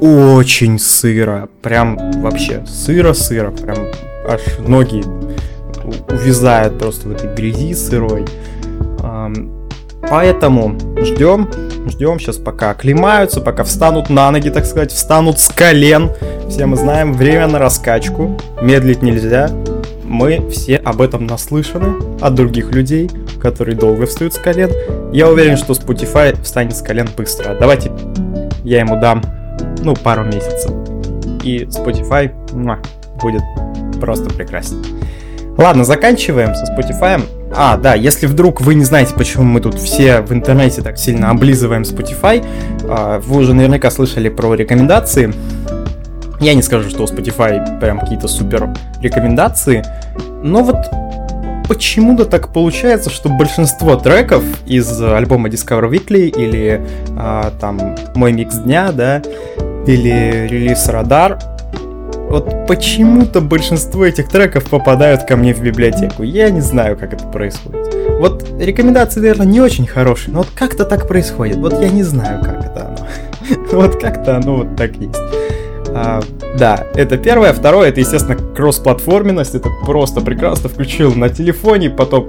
[0.00, 1.48] очень сыро.
[1.62, 3.50] Прям вообще сыро-сыро.
[3.52, 3.86] Прям
[4.30, 5.02] аж ноги
[6.08, 8.24] увязают просто в этой грязи сырой.
[10.08, 11.48] Поэтому ждем,
[11.86, 16.10] ждем сейчас пока оклемаются, пока встанут на ноги, так сказать, встанут с колен.
[16.48, 19.50] Все мы знаем, время на раскачку, медлить нельзя.
[20.04, 23.08] Мы все об этом наслышаны от других людей,
[23.40, 24.70] которые долго встают с колен.
[25.12, 27.56] Я уверен, что Spotify встанет с колен быстро.
[27.60, 27.92] Давайте
[28.64, 29.22] я ему дам,
[29.84, 30.72] ну, пару месяцев.
[31.44, 32.78] И Spotify муа,
[33.22, 33.42] будет
[34.00, 34.78] просто прекрасно.
[35.56, 37.22] Ладно, заканчиваем со Spotify.
[37.54, 41.30] А, да, если вдруг вы не знаете, почему мы тут все в интернете так сильно
[41.30, 42.44] облизываем Spotify,
[42.84, 45.34] а, вы уже наверняка слышали про рекомендации.
[46.40, 48.70] Я не скажу, что у Spotify прям какие-то супер
[49.02, 49.84] рекомендации,
[50.42, 50.76] но вот
[51.68, 56.80] почему-то так получается, что большинство треков из альбома Discover Weekly или
[57.18, 59.20] а, там Мой микс дня, да,
[59.86, 61.38] или релиз Радар,
[62.30, 66.22] вот почему-то большинство этих треков попадают ко мне в библиотеку.
[66.22, 67.92] Я не знаю, как это происходит.
[68.20, 71.56] Вот рекомендации, наверное, не очень хорошие, но вот как-то так происходит.
[71.56, 73.08] Вот я не знаю, как это оно.
[73.72, 75.16] Вот как-то оно вот так есть.
[75.88, 76.22] А,
[76.56, 77.52] да, это первое.
[77.52, 79.56] Второе, это, естественно, кроссплатформенность.
[79.56, 80.68] Это просто прекрасно.
[80.68, 82.28] Включил на телефоне, потом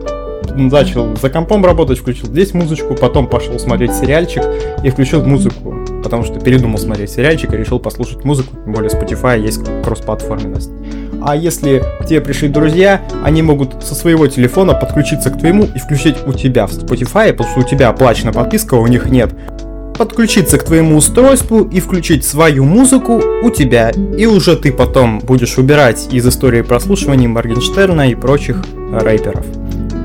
[0.55, 4.43] начал за компом работать, включил здесь музычку, потом пошел смотреть сериальчик
[4.83, 9.61] и включил музыку, потому что передумал смотреть сериальчик и решил послушать музыку, более Spotify есть
[9.83, 10.71] кроссплатформенность.
[11.23, 15.79] А если к тебе пришли друзья, они могут со своего телефона подключиться к твоему и
[15.79, 19.31] включить у тебя в Spotify, потому что у тебя оплачена подписка, а у них нет
[19.97, 25.59] подключиться к твоему устройству и включить свою музыку у тебя, и уже ты потом будешь
[25.59, 29.45] убирать из истории прослушивания Моргенштерна и прочих рэперов.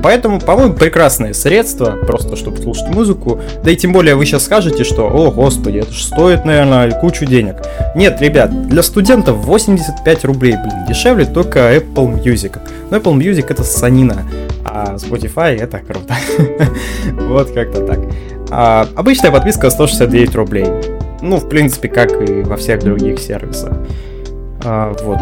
[0.03, 3.39] Поэтому, по-моему, прекрасное средство, просто чтобы слушать музыку.
[3.63, 7.25] Да и тем более вы сейчас скажете, что, о, господи, это же стоит, наверное, кучу
[7.25, 7.55] денег.
[7.95, 12.59] Нет, ребят, для студентов 85 рублей, блин, дешевле только Apple Music.
[12.89, 14.23] Но Apple Music это санина,
[14.63, 16.15] а Spotify это круто.
[17.13, 17.99] Вот как-то так.
[18.49, 20.67] А обычная подписка 169 рублей.
[21.21, 23.73] Ну, в принципе, как и во всех других сервисах.
[24.63, 25.19] А, вот,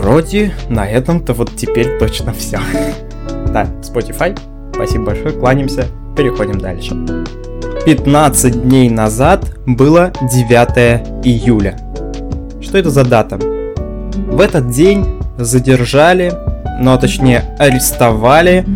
[0.00, 2.58] вроде на этом-то вот теперь точно все.
[3.54, 4.36] Да, Spotify.
[4.74, 5.86] Спасибо большое, кланяемся,
[6.16, 6.96] переходим дальше.
[7.86, 11.78] 15 дней назад было 9 июля.
[12.60, 13.36] Что это за дата?
[13.36, 15.06] В этот день
[15.38, 16.32] задержали,
[16.80, 18.66] ну а точнее арестовали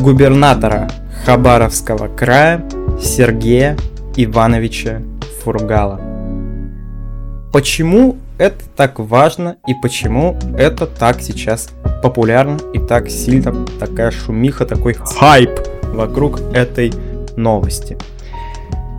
[0.00, 0.88] губернатора
[1.26, 2.64] Хабаровского края
[2.98, 3.76] Сергея
[4.16, 5.02] Ивановича
[5.42, 6.00] Фургала.
[7.52, 11.68] Почему это так важно и почему это так сейчас
[12.06, 15.50] популярно и так сильно такая шумиха, такой хайп
[15.92, 16.92] вокруг этой
[17.36, 17.98] новости?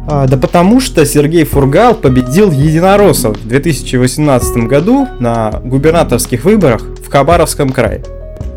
[0.10, 7.10] А, да потому что Сергей Фургал победил единороссов в 2018 году на губернаторских выборах в
[7.10, 8.04] Хабаровском крае.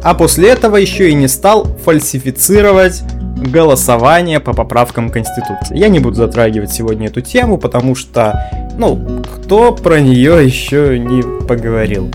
[0.02, 3.02] А после этого еще и не стал фальсифицировать
[3.36, 5.76] голосование по поправкам Конституции.
[5.76, 11.22] Я не буду затрагивать сегодня эту тему, потому что, ну, кто про нее еще не
[11.46, 12.10] поговорил.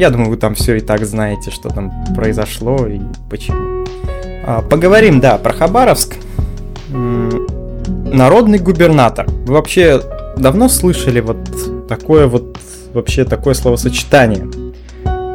[0.00, 3.84] Я думаю, вы там все и так знаете, что там произошло и почему.
[4.46, 6.16] А, поговорим, да, про Хабаровск.
[6.88, 9.26] Народный губернатор.
[9.28, 10.00] Вы вообще
[10.38, 11.36] давно слышали вот
[11.86, 12.58] такое вот,
[12.94, 14.48] вообще такое словосочетание?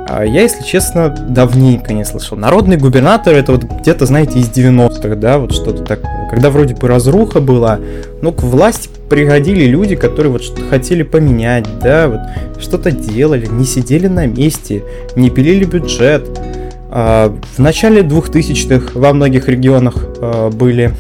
[0.07, 2.37] А я, если честно, давненько не слышал.
[2.37, 6.29] Народный губернатор это вот где-то, знаете, из 90-х, да, вот что-то такое.
[6.29, 7.79] Когда вроде бы разруха была,
[8.21, 13.65] ну, к власти приходили люди, которые вот что-то хотели поменять, да, вот что-то делали, не
[13.65, 14.83] сидели на месте,
[15.15, 16.39] не пилили бюджет.
[16.91, 20.93] А, в начале 2000-х во многих регионах а, были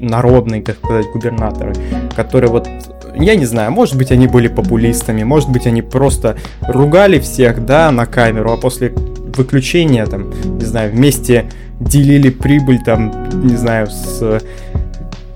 [0.00, 1.74] народные, как сказать, губернаторы,
[2.16, 2.68] которые вот
[3.14, 7.90] я не знаю, может быть они были популистами, может быть они просто ругали всех, да,
[7.90, 8.90] на камеру, а после
[9.36, 14.40] выключения там, не знаю, вместе делили прибыль там, не знаю, с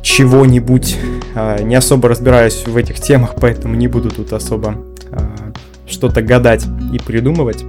[0.03, 0.97] чего-нибудь.
[1.35, 4.77] А, не особо разбираюсь в этих темах, поэтому не буду тут особо
[5.11, 5.53] а,
[5.87, 7.65] что-то гадать и придумывать.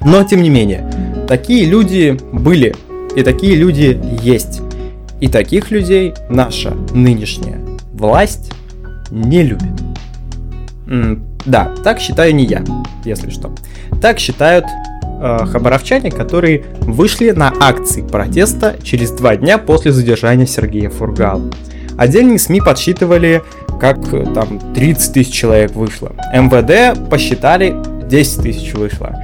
[0.00, 0.90] Но, тем не менее,
[1.28, 2.74] такие люди были,
[3.14, 4.60] и такие люди есть.
[5.20, 7.60] И таких людей наша нынешняя
[7.92, 8.50] власть
[9.14, 9.80] не любит.
[10.86, 12.64] М да, так считаю не я,
[13.04, 13.52] если что.
[14.00, 14.64] Так считают
[15.20, 21.50] э, хабаровчане, которые вышли на акции протеста через два дня после задержания Сергея Фургала.
[21.98, 23.42] Отдельные СМИ подсчитывали,
[23.78, 26.12] как э, там 30 тысяч человек вышло.
[26.32, 27.74] МВД посчитали
[28.08, 29.14] 10 тысяч вышло.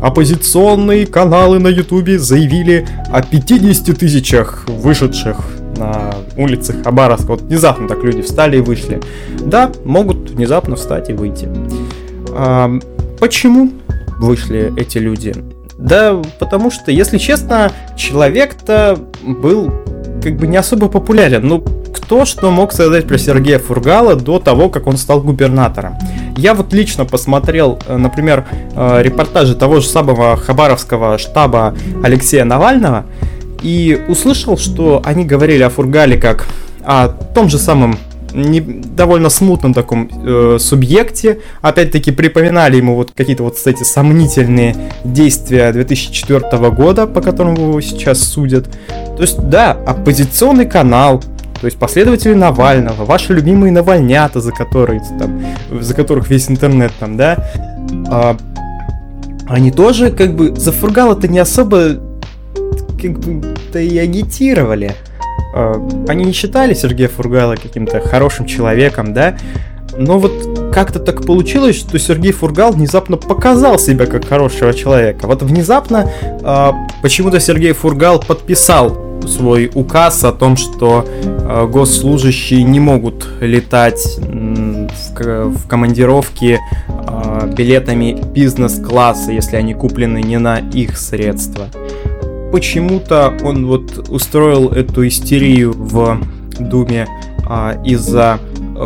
[0.00, 7.26] Оппозиционные каналы на ютубе заявили о 50 тысячах вышедших на улицах Хабаровска.
[7.28, 9.00] Вот внезапно так люди встали и вышли.
[9.40, 11.48] Да, могут внезапно встать и выйти.
[12.30, 12.70] А,
[13.20, 13.72] почему
[14.18, 15.34] вышли эти люди?
[15.78, 19.72] Да, потому что, если честно, человек-то был
[20.22, 21.46] как бы не особо популярен.
[21.46, 21.64] Ну,
[21.94, 25.94] кто что мог сказать про Сергея Фургала до того, как он стал губернатором?
[26.36, 33.06] Я вот лично посмотрел, э, например, э, репортажи того же самого хабаровского штаба Алексея Навального,
[33.62, 36.46] и услышал, что они говорили о Фургале как
[36.84, 37.98] о том же самом
[38.32, 41.40] не, довольно смутном таком э, субъекте.
[41.60, 48.20] Опять-таки припоминали ему вот какие-то вот, кстати, сомнительные действия 2004 года, по которым его сейчас
[48.20, 48.68] судят.
[49.16, 51.22] То есть, да, оппозиционный канал,
[51.60, 55.42] то есть последователи Навального, ваши любимые Навальнята, за, которые, там,
[55.80, 57.50] за которых весь интернет там, да,
[58.10, 58.36] а,
[59.48, 61.96] они тоже как бы за Фургала-то не особо
[63.00, 64.94] как бы-то и агитировали.
[65.54, 65.74] А,
[66.08, 69.36] они не считали Сергея Фургала каким-то хорошим человеком, да,
[69.96, 75.26] но вот как-то так получилось, что Сергей Фургал внезапно показал себя как хорошего человека.
[75.26, 76.70] Вот внезапно э,
[77.02, 85.48] почему-то Сергей Фургал подписал свой указ о том, что э, госслужащие не могут летать в,
[85.48, 91.68] в командировки э, билетами бизнес-класса, если они куплены не на их средства.
[92.52, 96.20] Почему-то он вот устроил эту истерию в
[96.58, 97.06] Думе
[97.48, 98.38] э, из-за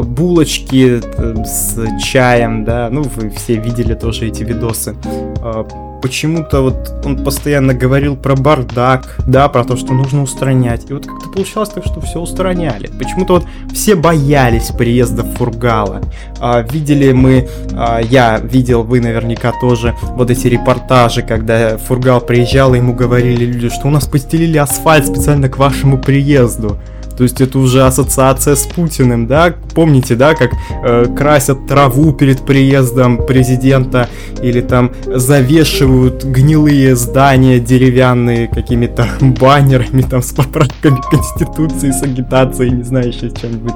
[0.02, 4.96] булочки э, с чаем, да, ну вы все видели тоже эти видосы.
[5.42, 5.64] Э,
[6.02, 10.90] почему-то вот он постоянно говорил про бардак, да, про то, что нужно устранять.
[10.90, 12.88] И вот как-то получалось так, что все устраняли.
[12.98, 16.02] Почему-то вот все боялись приезда Фургала.
[16.40, 22.74] А, видели мы, а, я видел, вы наверняка тоже, вот эти репортажи, когда Фургал приезжал,
[22.74, 26.78] и ему говорили люди, что у нас постелили асфальт специально к вашему приезду.
[27.16, 29.54] То есть это уже ассоциация с Путиным, да?
[29.74, 30.50] Помните, да, как
[30.84, 34.08] э, красят траву перед приездом президента
[34.42, 42.82] или там завешивают гнилые здания деревянные какими-то баннерами там с поправками Конституции, с агитацией, не
[42.82, 43.72] знаю, еще чем-нибудь.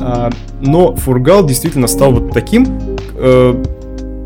[0.00, 2.66] А, но Фургал действительно стал вот таким,
[3.16, 3.62] э,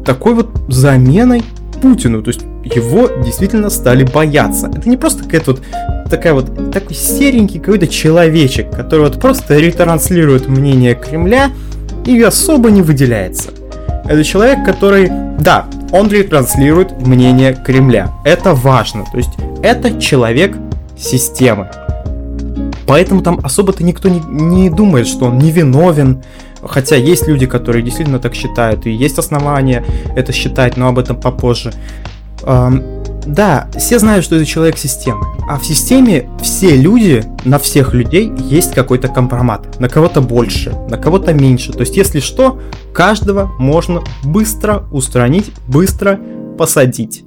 [0.04, 1.42] такой вот заменой
[1.81, 2.23] Путину.
[2.23, 4.71] То есть его действительно стали бояться.
[4.75, 5.62] Это не просто какая-то вот
[6.11, 11.51] такая вот такой серенький какой-то человечек, который вот просто ретранслирует мнение Кремля
[12.07, 13.51] и особо не выделяется.
[14.05, 18.11] Это человек, который, да, он ретранслирует мнение Кремля.
[18.25, 19.05] Это важно.
[19.12, 19.31] То есть
[19.62, 20.57] это человек
[20.97, 21.69] системы.
[22.87, 26.23] Поэтому там особо-то никто не, не думает, что он невиновен.
[26.62, 29.85] Хотя есть люди, которые действительно так считают, и есть основания
[30.16, 31.73] это считать, но об этом попозже.
[33.27, 35.27] Да, все знают, что это человек системы.
[35.49, 39.79] А в системе все люди, на всех людей есть какой-то компромат.
[39.79, 41.73] На кого-то больше, на кого-то меньше.
[41.73, 42.59] То есть, если что,
[42.94, 46.18] каждого можно быстро устранить, быстро
[46.57, 47.25] посадить.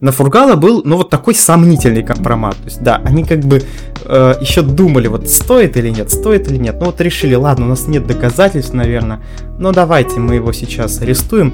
[0.00, 2.56] На Фургала был, ну, вот такой сомнительный компромат.
[2.56, 3.62] То есть, да, они как бы
[4.04, 6.76] э, еще думали, вот стоит или нет, стоит или нет.
[6.80, 9.20] Ну, вот решили, ладно, у нас нет доказательств, наверное,
[9.58, 11.52] но давайте мы его сейчас арестуем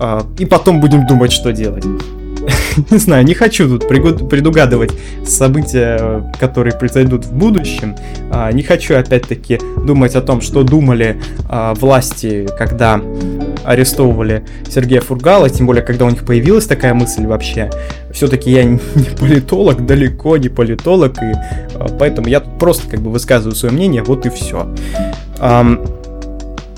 [0.00, 1.84] э, и потом будем думать, что делать.
[2.90, 4.92] не знаю, не хочу тут предугадывать
[5.26, 7.96] события, которые произойдут в будущем.
[8.30, 13.00] А, не хочу, опять-таки, думать о том, что думали а, власти, когда
[13.64, 17.70] арестовывали Сергея Фургала, тем более, когда у них появилась такая мысль вообще.
[18.12, 18.78] Все-таки я не
[19.18, 21.32] политолог, далеко не политолог, и
[21.74, 24.68] а, поэтому я просто как бы высказываю свое мнение, вот и все.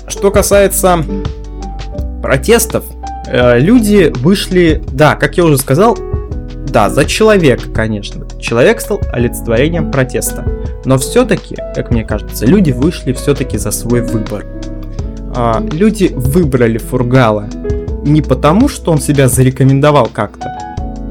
[0.07, 1.03] Что касается
[2.21, 2.83] протестов,
[3.27, 5.97] Э, люди вышли, да, как я уже сказал,
[6.67, 8.25] да, за человека, конечно.
[8.39, 10.45] Человек стал олицетворением протеста.
[10.83, 14.45] Но все-таки, как мне кажется, люди вышли все-таки за свой выбор.
[15.35, 17.49] А, люди выбрали Фургала
[18.05, 20.47] не потому, что он себя зарекомендовал как-то.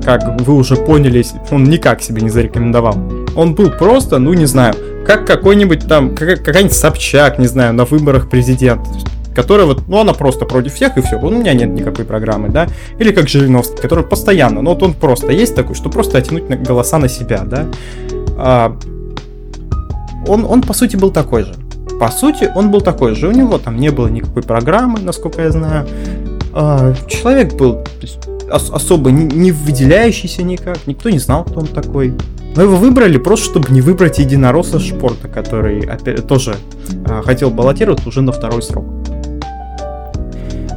[0.03, 2.97] Как вы уже поняли, он никак себя не зарекомендовал.
[3.37, 4.75] Он был просто, ну не знаю,
[5.07, 8.89] как какой-нибудь там, как, какая-нибудь Собчак, не знаю, на выборах президента
[9.35, 12.69] которая вот, ну, она просто против всех, и все, у меня нет никакой программы, да,
[13.01, 16.99] или как Жириновский, который постоянно, ну, вот он просто есть такой, что просто оттянуть голоса
[16.99, 17.67] на себя, да,
[18.39, 18.79] а,
[20.29, 21.55] он, он, по сути, был такой же.
[22.01, 25.51] По сути, он был такой же, у него там не было никакой программы, насколько я
[25.51, 25.87] знаю,
[26.53, 28.19] а, человек был есть,
[28.51, 32.13] ос- особо не, не выделяющийся никак, никто не знал, кто он такой,
[32.57, 36.57] но его выбрали просто, чтобы не выбрать единоросса Шпорта, который опять, тоже
[37.09, 38.85] а, хотел баллотироваться уже на второй срок.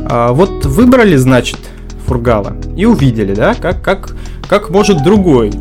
[0.10, 1.60] А, вот выбрали, значит,
[2.06, 4.16] Фургала и увидели, да, как, как,
[4.48, 5.52] как может другой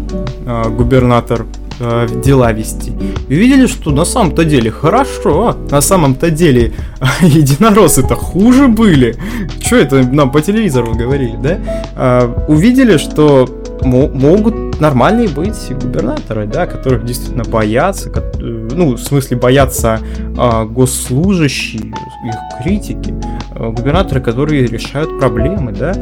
[0.46, 1.44] а, губернатор
[1.80, 2.92] а, дела вести.
[3.28, 6.72] И увидели, что на самом-то деле хорошо, на самом-то деле
[7.20, 9.16] единороссы-то хуже были.
[9.60, 11.58] Что это нам по телевизору говорили, да?
[11.94, 13.48] А, увидели, что
[13.84, 20.00] могут нормальные быть губернаторы, да, которых действительно боятся, ну, в смысле боятся
[20.36, 23.14] а, госслужащие, их критики,
[23.50, 25.94] а, губернаторы, которые решают проблемы, да.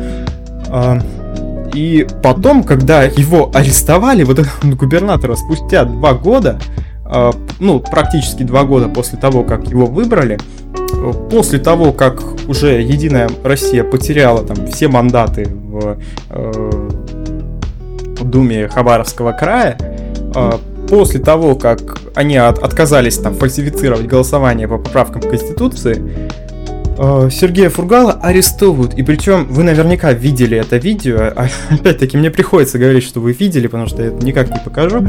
[0.69, 0.99] А,
[1.75, 6.59] и потом, когда его арестовали, вот этого губернатора, спустя два года,
[7.05, 10.39] э, ну, практически два года после того, как его выбрали,
[11.31, 15.99] после того, как уже Единая Россия потеряла там все мандаты в,
[16.31, 16.89] э,
[18.23, 19.77] Думе Хабаровского края,
[20.35, 20.53] э,
[20.89, 26.03] после того, как они от, отказались там фальсифицировать голосование по поправкам Конституции,
[27.31, 28.95] Сергея Фургала арестовывают.
[28.95, 31.33] И причем вы наверняка видели это видео.
[31.35, 35.07] А, опять-таки, мне приходится говорить, что вы видели, потому что я это никак не покажу.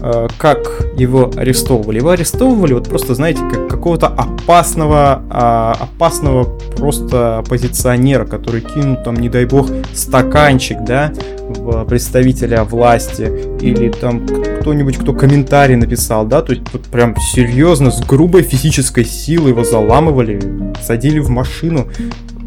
[0.00, 0.58] Э, как
[0.96, 1.98] его арестовывали?
[1.98, 6.44] Его арестовывали вот просто, знаете, как какого-то опасного, а, опасного
[6.76, 11.12] просто оппозиционера, который кинул там, не дай бог, стаканчик, да,
[11.48, 13.30] в представителя власти,
[13.60, 14.26] или там
[14.60, 19.64] кто-нибудь, кто комментарий написал, да, то есть вот прям серьезно, с грубой физической силой его
[19.64, 20.40] заламывали,
[20.82, 21.88] садили в машину.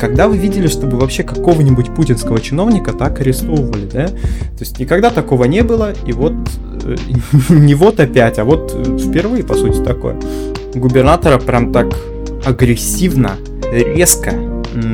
[0.06, 4.06] Когда вы видели, чтобы вообще какого-нибудь путинского чиновника так арестовывали, да?
[4.06, 6.34] То есть никогда такого не было, и вот
[6.84, 6.95] э,
[7.49, 10.16] не вот опять, а вот э, впервые, по сути, такое.
[10.76, 11.88] Губернатора прям так
[12.45, 13.32] агрессивно,
[13.72, 14.32] резко,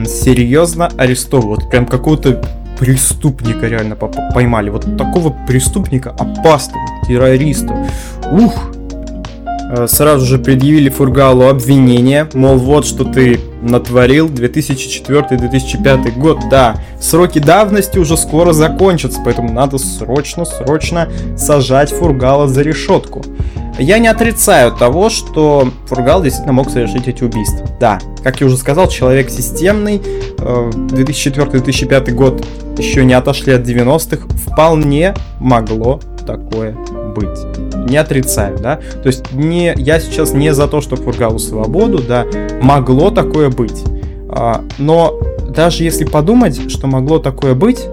[0.05, 1.69] серьезно арестовывают.
[1.69, 2.41] Прям какого-то
[2.79, 4.69] преступника реально поймали.
[4.69, 7.85] Вот такого преступника опасного, террориста.
[8.31, 8.70] Ух!
[9.73, 16.39] Э, сразу же предъявили Фургалу обвинение, мол, вот что ты натворил 2004-2005 год.
[16.49, 21.07] Да, сроки давности уже скоро закончатся, поэтому надо срочно-срочно
[21.37, 23.23] сажать Фургала за решетку.
[23.79, 27.65] Я не отрицаю того, что Фургал действительно мог совершить эти убийства.
[27.79, 30.01] Да, как я уже сказал, человек системный.
[30.37, 32.45] 2004-2005 э, год
[32.77, 34.27] еще не отошли от 90-х.
[34.45, 36.75] Вполне могло такое
[37.13, 37.39] быть.
[37.89, 38.79] Не отрицаю, да.
[39.03, 42.25] То есть не, я сейчас не за то, что Фургалу свободу, да.
[42.61, 43.83] Могло такое быть.
[44.29, 47.85] А, но даже если подумать, что могло такое быть,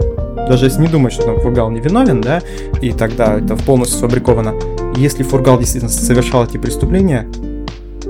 [0.49, 2.41] даже если не думать, что там Фургал не виновен, да,
[2.81, 4.55] и тогда это полностью сфабриковано,
[4.97, 7.29] если Фургал действительно совершал эти преступления,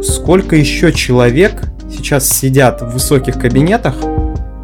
[0.02, 3.96] сколько еще человек сейчас сидят в высоких кабинетах,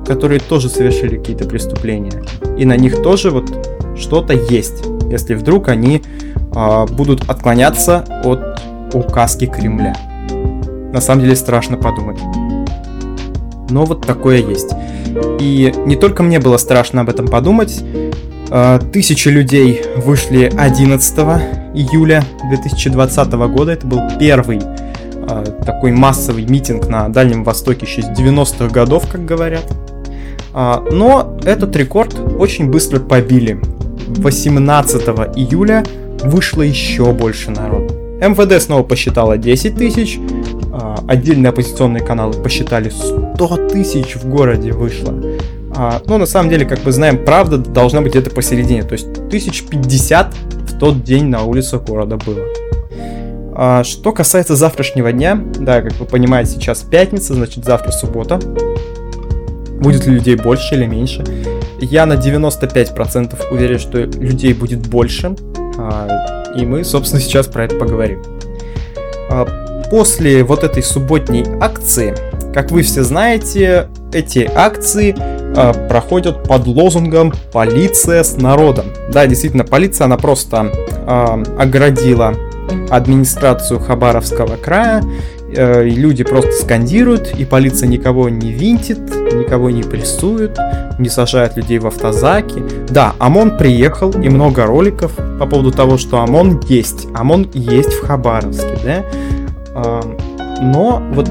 [0.07, 2.23] которые тоже совершили какие-то преступления,
[2.59, 3.51] и на них тоже вот
[3.99, 4.85] что-то есть,
[5.15, 6.03] если вдруг они
[6.55, 8.61] а, будут отклоняться от
[8.93, 9.97] указки Кремля.
[10.93, 12.19] На самом деле страшно подумать.
[13.71, 14.73] Но вот такое есть.
[15.41, 17.83] И не только мне было страшно об этом подумать.
[18.51, 21.19] А, тысячи людей вышли 11
[21.75, 23.73] июля 2020 года.
[23.73, 24.61] Это был первый
[25.29, 29.65] а, такой массовый митинг на Дальнем Востоке еще с 90-х годов, как говорят.
[30.57, 33.61] Но этот рекорд очень быстро побили.
[34.19, 35.03] 18
[35.37, 35.85] июля
[36.23, 37.95] вышло еще больше народу.
[38.21, 40.19] МВД снова посчитала 10 тысяч,
[41.07, 45.15] отдельные оппозиционные каналы посчитали 100 тысяч в городе вышло.
[45.77, 48.85] А, ну, на самом деле, как мы знаем, правда должна быть где-то посередине.
[48.85, 50.33] То есть тысяч пятьдесят
[50.69, 52.45] в тот день на улицах города было.
[53.57, 58.39] А, что касается завтрашнего дня, да, как вы понимаете, сейчас пятница, значит завтра суббота.
[59.85, 61.23] Будет ли людей больше или меньше?
[61.79, 65.37] Я на 95% уверен, что людей будет больше.
[65.77, 68.23] А, и мы, собственно, сейчас про это поговорим.
[69.31, 69.47] А,
[69.91, 72.15] после вот этой субботней акции,
[72.55, 78.87] как вы все знаете, эти акции э, проходят под лозунгом «Полиция с народом».
[79.13, 80.71] Да, действительно, полиция, она просто
[81.59, 82.35] оградила
[82.91, 85.03] администрацию Хабаровского края,
[85.55, 88.99] э, люди просто скандируют, и полиция никого не винтит,
[89.35, 90.59] никого не прессует,
[90.99, 92.63] не сажает людей в автозаки.
[92.89, 97.07] Да, ОМОН приехал, и много роликов по поводу того, что ОМОН есть.
[97.15, 99.05] ОМОН есть в Хабаровске, да?
[99.75, 100.01] Э,
[100.63, 101.29] но вот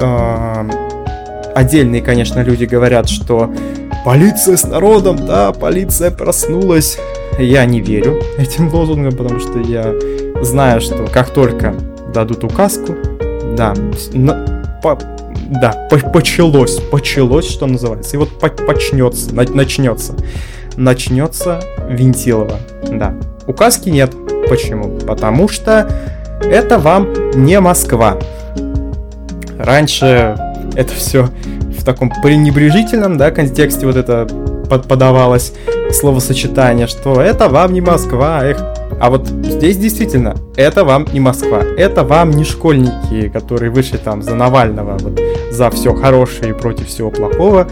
[0.00, 0.70] э,
[1.54, 3.50] отдельные, конечно, люди говорят, что
[4.04, 6.98] полиция с народом, да, полиция проснулась.
[7.38, 9.92] Я не верю этим лозунгам, потому что я
[10.42, 11.74] знаю, что как только
[12.14, 12.94] дадут указку,
[13.56, 13.74] да,
[14.12, 14.98] на, по,
[15.60, 20.14] да, по, почалось, почалось, что называется, и вот по, почнется, на, начнется,
[20.76, 22.58] начнется Винтилова,
[22.90, 23.14] да.
[23.46, 24.12] Указки нет.
[24.48, 24.98] Почему?
[25.06, 25.88] Потому что
[26.42, 28.18] это вам не Москва.
[29.58, 30.36] Раньше
[30.74, 31.28] это все
[31.78, 34.26] в таком пренебрежительном, да, контексте вот это
[34.68, 35.52] под подавалось
[35.92, 38.58] словосочетание, что это вам не Москва, эх.
[38.98, 44.22] А вот здесь действительно, это вам не Москва, это вам не школьники, которые вышли там
[44.22, 45.20] за Навального, вот,
[45.50, 47.68] за все хорошее и против всего плохого,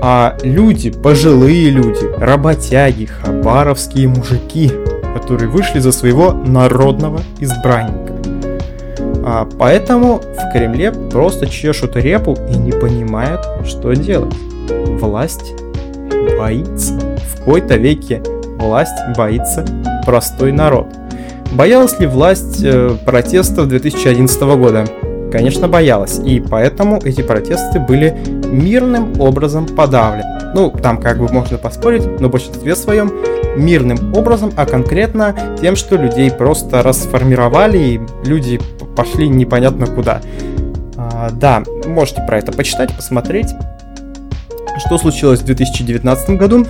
[0.00, 4.70] а люди, пожилые люди, работяги, хабаровские мужики,
[5.14, 8.14] которые вышли за своего народного избранника.
[9.30, 14.34] А поэтому в Кремле просто чешут репу и не понимают, что делать.
[15.00, 15.54] Власть
[16.38, 16.94] боится.
[16.94, 18.22] В какой-то веке
[18.58, 19.64] власть боится
[20.04, 20.88] простой народ.
[21.52, 24.84] Боялась ли власть э, протестов 2011 года?
[25.32, 28.16] Конечно, боялась, и поэтому эти протесты были
[28.50, 30.24] мирным образом подавлены.
[30.54, 33.12] Ну, там как бы можно поспорить, но в большинстве своем
[33.56, 38.60] мирным образом, а конкретно тем, что людей просто расформировали, и люди
[38.96, 40.20] пошли непонятно куда.
[40.96, 43.48] А, да, можете про это почитать, посмотреть.
[44.86, 46.66] Что случилось в 2019 году?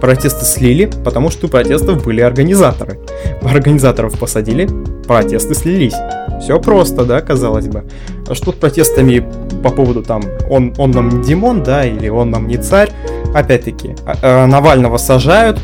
[0.00, 2.98] Протесты слили, потому что у протестов были организаторы.
[3.42, 4.68] Организаторов посадили,
[5.06, 5.94] протесты слились.
[6.40, 7.84] Все просто, да, казалось бы.
[8.28, 9.26] А что с протестами
[9.62, 12.90] по поводу там он, он нам не Димон, да, или он нам не царь?
[13.34, 15.58] Опять-таки, а, а, Навального сажают,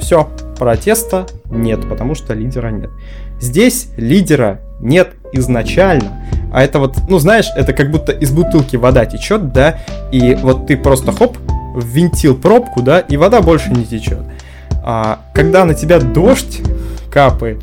[0.00, 2.90] все, протеста нет, потому что лидера нет.
[3.40, 6.26] Здесь лидера нет изначально.
[6.52, 9.78] А это вот, ну знаешь, это как будто из бутылки вода течет, да,
[10.10, 11.38] и вот ты просто хоп,
[11.76, 14.20] ввинтил пробку, да, и вода больше не течет.
[14.82, 16.60] А когда на тебя дождь
[17.12, 17.62] капает,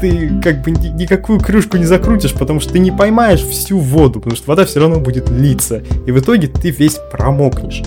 [0.00, 4.36] ты как бы никакую крышку не закрутишь, потому что ты не поймаешь всю воду, потому
[4.36, 7.82] что вода все равно будет литься, и в итоге ты весь промокнешь.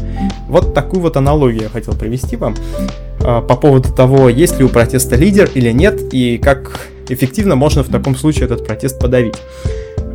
[0.48, 2.56] Вот такую вот аналогию я хотел привести вам
[3.22, 7.84] а, по поводу того, есть ли у протеста лидер или нет, и как эффективно можно
[7.84, 9.36] в таком случае этот протест подавить.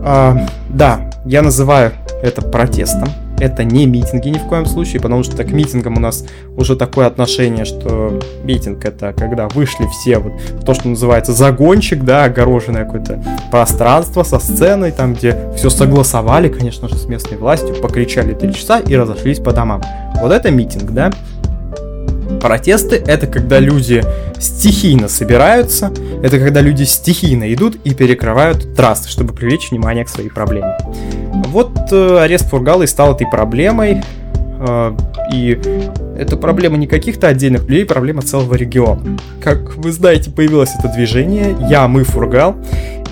[0.02, 1.92] А, да, я называю
[2.22, 3.08] это протестом.
[3.40, 6.24] Это не митинги ни в коем случае, потому что к митингам у нас
[6.56, 10.32] уже такое отношение, что митинг это когда вышли все вот
[10.64, 16.88] то, что называется загончик, да, огороженное какое-то пространство со сценой, там, где все согласовали, конечно
[16.88, 19.82] же, с местной властью, покричали три часа и разошлись по домам.
[20.20, 21.10] Вот это митинг, да.
[22.40, 24.02] Протесты— это когда люди
[24.38, 30.30] стихийно собираются, это когда люди стихийно идут и перекрывают трассы, чтобы привлечь внимание к своей
[30.30, 30.76] проблеме.
[31.48, 34.02] Вот э, арест Фургала и стал этой проблемой,
[34.58, 34.96] э,
[35.32, 35.60] и
[36.16, 39.18] это проблема не каких-то отдельных людей, проблема целого региона.
[39.42, 42.56] Как вы знаете, появилось это движение «Я, мы, Фургал»,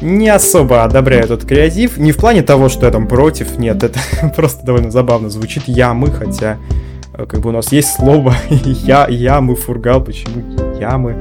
[0.01, 3.99] не особо одобряю этот креатив, не в плане того, что я там против, нет, это
[4.37, 6.57] просто довольно забавно звучит «я, мы», хотя
[7.27, 10.43] как бы у нас есть слово я, ямы, фургал, почему
[10.79, 11.17] ямы?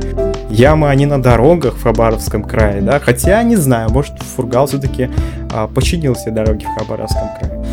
[0.49, 2.99] Ямы, они на дорогах в Хабаровском крае, да?
[2.99, 5.09] Хотя, не знаю, может, фургал все-таки
[5.51, 7.65] а, починил все дороги в Хабаровском крае.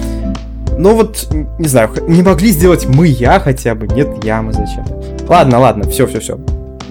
[0.79, 4.85] Но вот, не знаю, не могли сделать мы я хотя бы, нет ямы зачем.
[5.29, 6.39] Ладно, ладно, все, все, все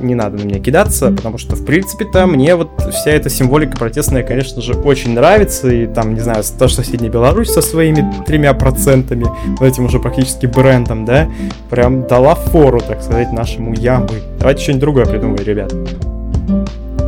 [0.04, 4.24] не надо на меня кидаться, потому что, в принципе-то, мне вот вся эта символика протестная,
[4.24, 8.54] конечно же, очень нравится, и там, не знаю, та же соседняя Беларусь со своими тремя
[8.54, 9.26] процентами,
[9.60, 11.30] вот этим уже практически брендом, да,
[11.70, 14.10] прям дала фору, так сказать, нашему ямы.
[14.40, 15.74] Давайте что-нибудь другое придумаем, ребят.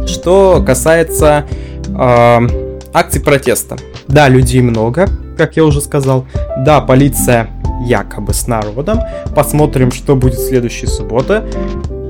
[0.07, 1.45] Что касается
[1.87, 2.47] э,
[2.93, 3.77] акций протеста.
[4.07, 6.25] Да, людей много, как я уже сказал.
[6.59, 7.49] Да, полиция
[7.85, 8.99] якобы с народом.
[9.35, 11.43] Посмотрим, что будет в следующей субботе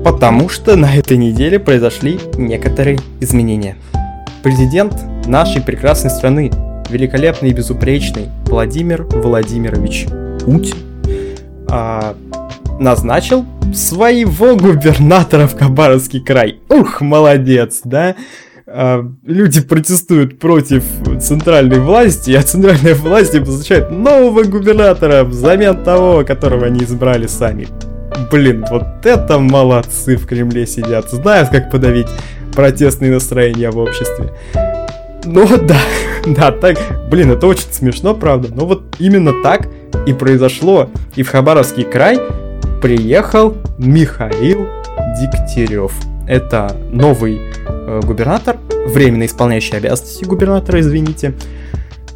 [0.06, 3.76] потому что на этой неделе произошли некоторые изменения.
[4.44, 4.94] Президент
[5.26, 6.52] нашей прекрасной страны,
[6.88, 10.06] великолепный и безупречный Владимир Владимирович
[10.44, 10.76] Путин,
[11.68, 12.14] а,
[12.78, 13.44] назначил
[13.74, 16.60] своего губернатора в Хабаровский край.
[16.68, 18.14] Ух, молодец, да?
[18.68, 20.84] А, люди протестуют против
[21.20, 27.66] центральной власти, а центральная власть назначает нового губернатора взамен того, которого они избрали сами.
[28.30, 31.10] Блин, вот это молодцы в Кремле сидят.
[31.10, 32.08] Знают, как подавить
[32.54, 34.32] протестные настроения в обществе.
[35.24, 35.80] Ну да,
[36.26, 36.78] да, так,
[37.10, 38.48] блин, это очень смешно, правда.
[38.54, 39.68] Но вот именно так
[40.06, 40.90] и произошло.
[41.14, 42.18] И в Хабаровский край
[42.80, 44.66] приехал Михаил
[45.20, 45.92] Дегтярев.
[46.28, 48.56] Это новый э, губернатор,
[48.88, 51.34] временно исполняющий обязанности губернатора, извините.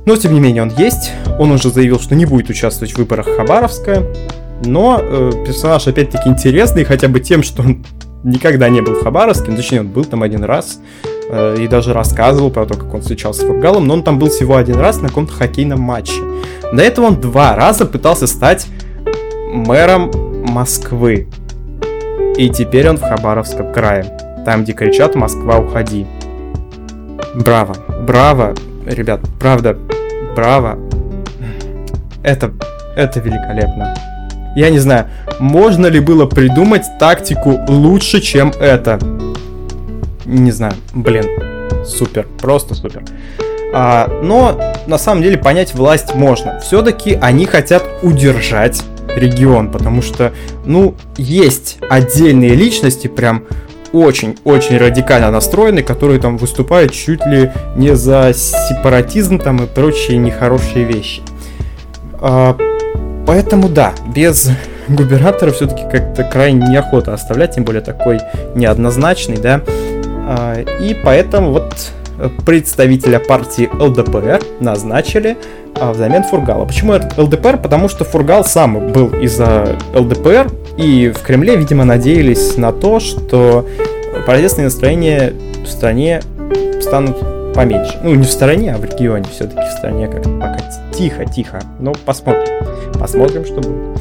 [0.06, 1.12] Но, тем не менее, он есть.
[1.38, 4.04] Он уже заявил, что не будет участвовать в выборах Хабаровска.
[4.64, 7.84] Но э, персонаж опять-таки интересный, хотя бы тем, что он
[8.24, 10.80] никогда не был в Хабаровске, ну, точнее, он был там один раз,
[11.30, 14.28] э, и даже рассказывал про то, как он встречался с Фургалом, но он там был
[14.28, 16.20] всего один раз на каком-то хоккейном матче.
[16.72, 18.66] До этого он два раза пытался стать
[19.50, 20.10] мэром
[20.44, 21.28] Москвы.
[22.36, 24.04] И теперь он в Хабаровском крае,
[24.44, 26.06] там, где кричат «Москва, уходи».
[27.34, 28.54] Браво, браво,
[28.86, 29.76] ребят, правда,
[30.34, 30.78] браво.
[32.22, 32.52] Это,
[32.96, 33.94] это великолепно.
[34.56, 35.06] Я не знаю,
[35.38, 38.98] можно ли было придумать тактику лучше, чем это?
[40.24, 41.26] Не знаю, блин,
[41.84, 43.02] супер, просто супер.
[43.72, 46.58] А, но на самом деле понять власть можно.
[46.60, 48.82] Все-таки они хотят удержать
[49.14, 50.32] регион, потому что,
[50.64, 53.44] ну, есть отдельные личности, прям
[53.92, 60.84] очень-очень радикально настроенные, которые там выступают чуть ли не за сепаратизм там и прочие нехорошие
[60.84, 61.22] вещи.
[62.20, 62.56] А,
[63.26, 64.50] Поэтому да, без
[64.88, 68.18] губернатора все-таки как-то крайне неохота оставлять, тем более такой
[68.54, 69.60] неоднозначный, да.
[70.80, 71.92] И поэтому вот
[72.44, 75.36] представителя партии ЛДПР назначили
[75.80, 76.64] взамен Фургала.
[76.66, 77.58] Почему ЛДПР?
[77.58, 83.66] Потому что Фургал сам был из-за ЛДПР, и в Кремле, видимо, надеялись на то, что
[84.26, 85.32] протестные настроения
[85.64, 86.20] в стране
[86.82, 87.16] станут
[87.54, 87.98] поменьше.
[88.02, 89.26] Ну, не в стороне, а в регионе.
[89.30, 90.58] Все-таки в стране как пока
[90.92, 91.60] тихо-тихо.
[91.78, 92.66] Но посмотрим.
[92.98, 94.00] Посмотрим, что будет.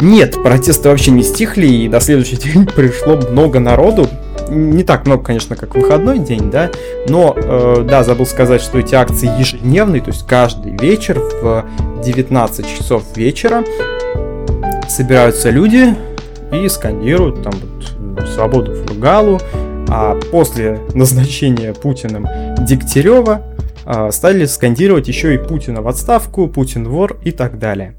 [0.00, 4.08] Нет, протесты вообще не стихли, и до следующий день пришло много народу.
[4.48, 6.70] Не так много, конечно, как в выходной день, да,
[7.08, 11.64] но, э, да, забыл сказать, что эти акции ежедневные, то есть каждый вечер в
[12.04, 13.64] 19 часов вечера
[14.88, 15.96] собираются люди
[16.52, 19.40] и скандируют там вот свободу Фургалу,
[19.88, 22.26] а после назначения Путиным
[22.58, 23.42] Дегтярева
[23.84, 27.94] а, стали скандировать еще и Путина в отставку, Путин вор и так далее.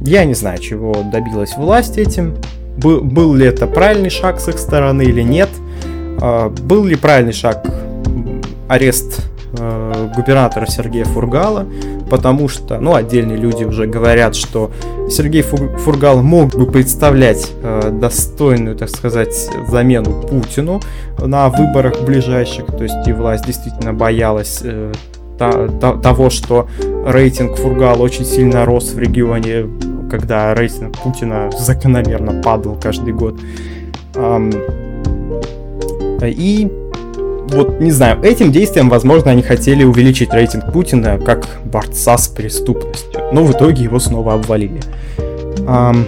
[0.00, 2.36] Я не знаю, чего добилась власть этим.
[2.76, 5.48] Был, ли это правильный шаг с их стороны или нет.
[6.20, 7.66] А, был ли правильный шаг
[8.68, 11.66] арест э, губернатора Сергея Фургала,
[12.10, 14.70] потому что, ну, отдельные люди уже говорят, что
[15.10, 19.34] Сергей Фургал мог бы представлять э, достойную, так сказать,
[19.68, 20.80] замену Путину
[21.18, 24.92] на выборах ближайших, то есть и власть действительно боялась э,
[25.38, 26.68] того, что
[27.06, 29.66] рейтинг Фургала очень сильно рос в регионе,
[30.10, 33.38] когда рейтинг Путина закономерно падал каждый год.
[36.22, 36.68] И
[37.50, 43.20] вот, не знаю, этим действием, возможно, они хотели увеличить рейтинг Путина как борца с преступностью,
[43.32, 44.80] но в итоге его снова обвалили.
[45.66, 46.06] Эм,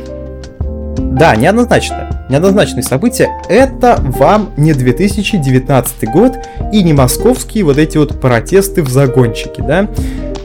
[0.96, 2.26] да, неоднозначно.
[2.28, 3.28] Неоднозначные события.
[3.48, 6.34] Это вам не 2019 год
[6.72, 9.88] и не московские вот эти вот протесты в загончике, да?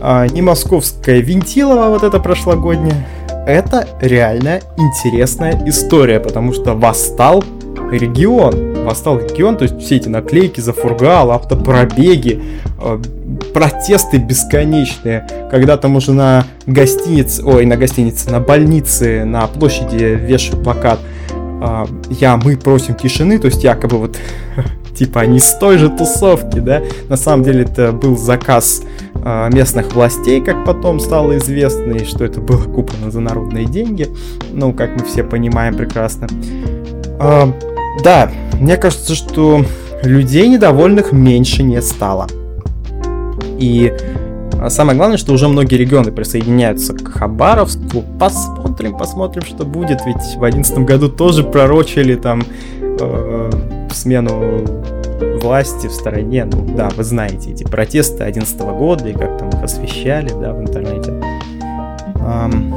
[0.02, 3.06] А, не московская Винтилова вот эта прошлогодняя.
[3.46, 7.44] Это реально интересная история, потому что восстал
[7.92, 8.75] регион.
[8.86, 12.42] Восстал регион, то есть все эти наклейки за фургал, автопробеги,
[12.80, 13.00] э,
[13.54, 15.28] протесты бесконечные.
[15.50, 21.00] Когда там уже на гостинице, ой, на гостинице, на больнице, на площади вешают плакат
[21.34, 24.18] э, «Я, мы просим тишины», то есть якобы вот
[24.96, 26.82] типа они с той же тусовки, да.
[27.10, 28.84] На самом деле это был заказ
[29.14, 34.08] э, местных властей, как потом стало известно, и что это было куплено за народные деньги.
[34.52, 36.28] Ну, как мы все понимаем прекрасно.
[37.98, 39.66] Э, да, мне кажется, что
[40.04, 42.28] людей недовольных меньше не стало.
[43.58, 43.94] И
[44.70, 48.04] самое главное, что уже многие регионы присоединяются к Хабаровску.
[48.20, 50.06] Посмотрим, посмотрим, что будет.
[50.06, 52.44] Ведь в 2011 году тоже пророчили там
[52.82, 53.52] э,
[53.92, 54.66] смену
[55.42, 56.46] власти в стороне.
[56.46, 60.62] Ну да, вы знаете эти протесты 2011 года и как там их освещали, да, в
[60.62, 61.14] интернете.
[62.26, 62.76] Эм,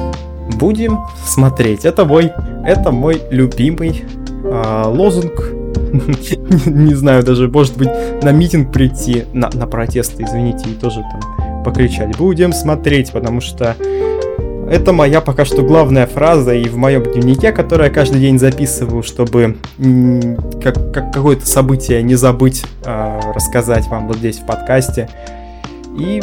[0.58, 1.84] будем смотреть.
[1.84, 2.32] Это мой,
[2.64, 4.04] это мой любимый
[4.44, 5.52] э, лозунг.
[6.66, 7.90] Не знаю, даже, может быть,
[8.22, 12.16] на митинг прийти, на, на протесты, извините, и тоже там покричать.
[12.16, 13.76] Будем смотреть, потому что
[14.70, 19.02] это моя пока что главная фраза и в моем дневнике, который я каждый день записываю,
[19.02, 19.56] чтобы
[20.62, 25.08] как, как какое-то событие не забыть э, рассказать вам вот здесь в подкасте.
[25.98, 26.22] И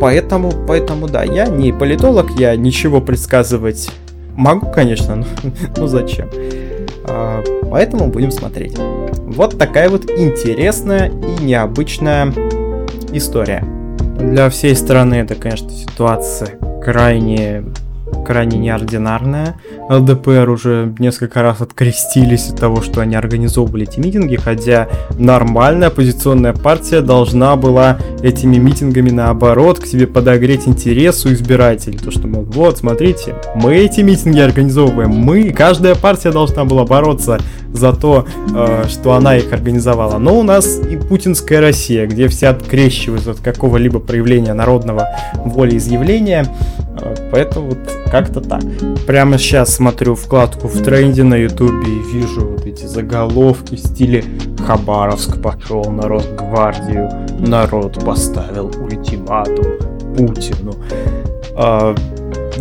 [0.00, 3.90] поэтому, поэтому да, я не политолог, я ничего предсказывать
[4.36, 5.26] могу, конечно, но,
[5.76, 6.28] но зачем?
[7.04, 8.78] А, поэтому будем смотреть.
[8.78, 12.32] Вот такая вот интересная и необычная
[13.12, 13.64] история.
[14.18, 17.64] Для всей страны это, конечно, ситуация крайне
[18.24, 19.56] крайне неординарная.
[19.88, 26.52] ЛДПР уже несколько раз открестились от того, что они организовывали эти митинги, хотя нормальная оппозиционная
[26.52, 31.98] партия должна была этими митингами наоборот к себе подогреть интерес у избирателей.
[31.98, 37.38] То, что, мол, вот, смотрите, мы эти митинги организовываем, мы, каждая партия должна была бороться
[37.72, 40.18] за то, э, что она их организовала.
[40.18, 46.46] Но у нас и путинская Россия, где все открещиваются от какого-либо проявления народного волеизъявления.
[47.00, 47.78] Э, поэтому вот
[48.12, 48.60] как-то так.
[49.06, 54.22] Прямо сейчас смотрю вкладку в тренде на ютубе и вижу вот эти заголовки в стиле
[54.66, 59.64] Хабаровск пошел на Росгвардию, народ поставил ультиматум
[60.14, 60.74] Путину.
[61.56, 61.94] А,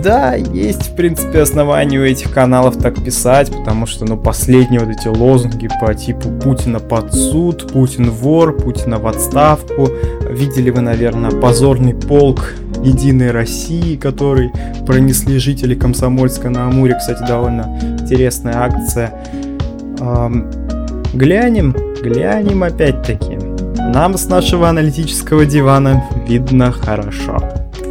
[0.02, 4.90] да, есть, в принципе, основания у этих каналов так писать, потому что, ну, последние вот
[4.90, 9.90] эти лозунги по типу Путина под суд, Путин вор, Путина в отставку.
[10.30, 14.52] Видели вы, наверное, позорный полк Единой России, который
[14.86, 16.96] пронесли жители Комсомольска на Амуре.
[16.96, 19.14] Кстати, довольно интересная акция.
[20.00, 20.52] Эм,
[21.14, 23.38] глянем, глянем опять-таки.
[23.94, 27.40] Нам с нашего аналитического дивана видно хорошо.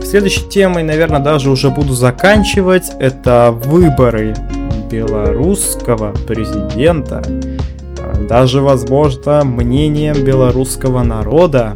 [0.02, 2.90] Следующей темой, наверное, даже уже буду заканчивать.
[2.98, 4.34] Это выборы
[4.90, 7.22] белорусского президента
[8.30, 11.74] даже, возможно, мнением белорусского народа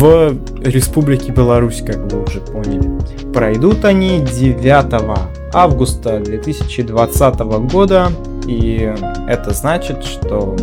[0.00, 2.88] в Республике Беларусь, как вы уже поняли.
[3.34, 7.38] Пройдут они 9 августа 2020
[7.70, 8.10] года,
[8.46, 8.94] и
[9.28, 10.56] это значит, что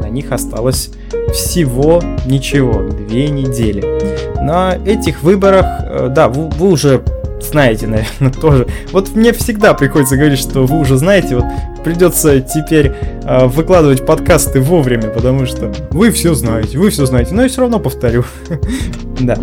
[0.00, 0.90] на них осталось
[1.32, 4.42] всего ничего, две недели.
[4.42, 7.02] На этих выборах, э, да, вы, вы уже
[7.40, 8.66] знаете, наверное, тоже.
[8.90, 11.44] Вот мне всегда приходится говорить, что вы уже знаете, вот
[11.84, 12.92] придется теперь
[13.24, 17.60] э, выкладывать подкасты вовремя, потому что вы все знаете, вы все знаете, но я все
[17.60, 18.24] равно повторю.
[19.20, 19.36] да.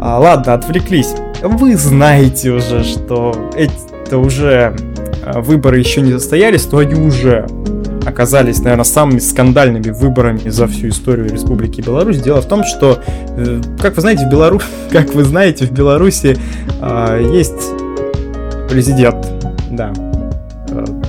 [0.00, 1.14] А, ладно, отвлеклись.
[1.42, 4.76] Вы знаете уже, что это уже
[5.24, 7.46] э, выборы еще не состоялись, то они уже
[8.06, 12.20] оказались, наверное, самыми скандальными выборами за всю историю Республики Беларусь.
[12.20, 13.02] Дело в том, что,
[13.36, 16.36] э, как вы знаете, в Беларуси, как вы знаете, в Беларуси
[16.80, 17.72] э, есть
[18.70, 19.26] президент,
[19.70, 19.92] да,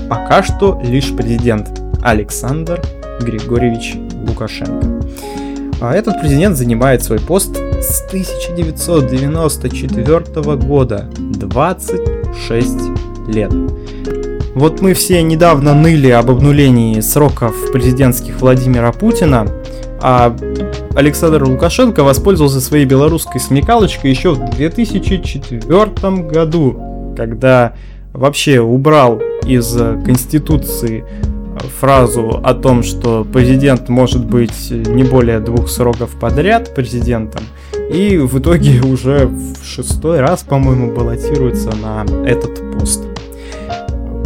[0.10, 2.82] пока что лишь президент Александр
[3.22, 3.96] Григорьевич
[4.28, 4.98] Лукашенко.
[5.80, 12.78] А этот президент занимает свой пост с 1994 года, 26
[13.28, 13.54] лет.
[14.56, 19.48] Вот мы все недавно ныли об обнулении сроков президентских Владимира Путина,
[20.02, 20.36] а
[20.96, 27.76] Александр Лукашенко воспользовался своей белорусской смекалочкой еще в 2004 году, когда
[28.18, 29.72] вообще убрал из
[30.04, 31.06] Конституции
[31.80, 37.44] фразу о том, что президент может быть не более двух сроков подряд президентом,
[37.92, 43.04] и в итоге уже в шестой раз, по-моему, баллотируется на этот пост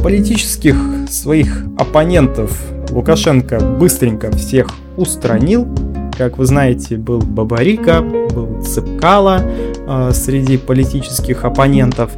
[0.01, 0.75] политических
[1.09, 4.67] своих оппонентов Лукашенко быстренько всех
[4.97, 5.67] устранил.
[6.17, 12.11] Как вы знаете, был Бабарика, был Цыпкала э, среди политических оппонентов.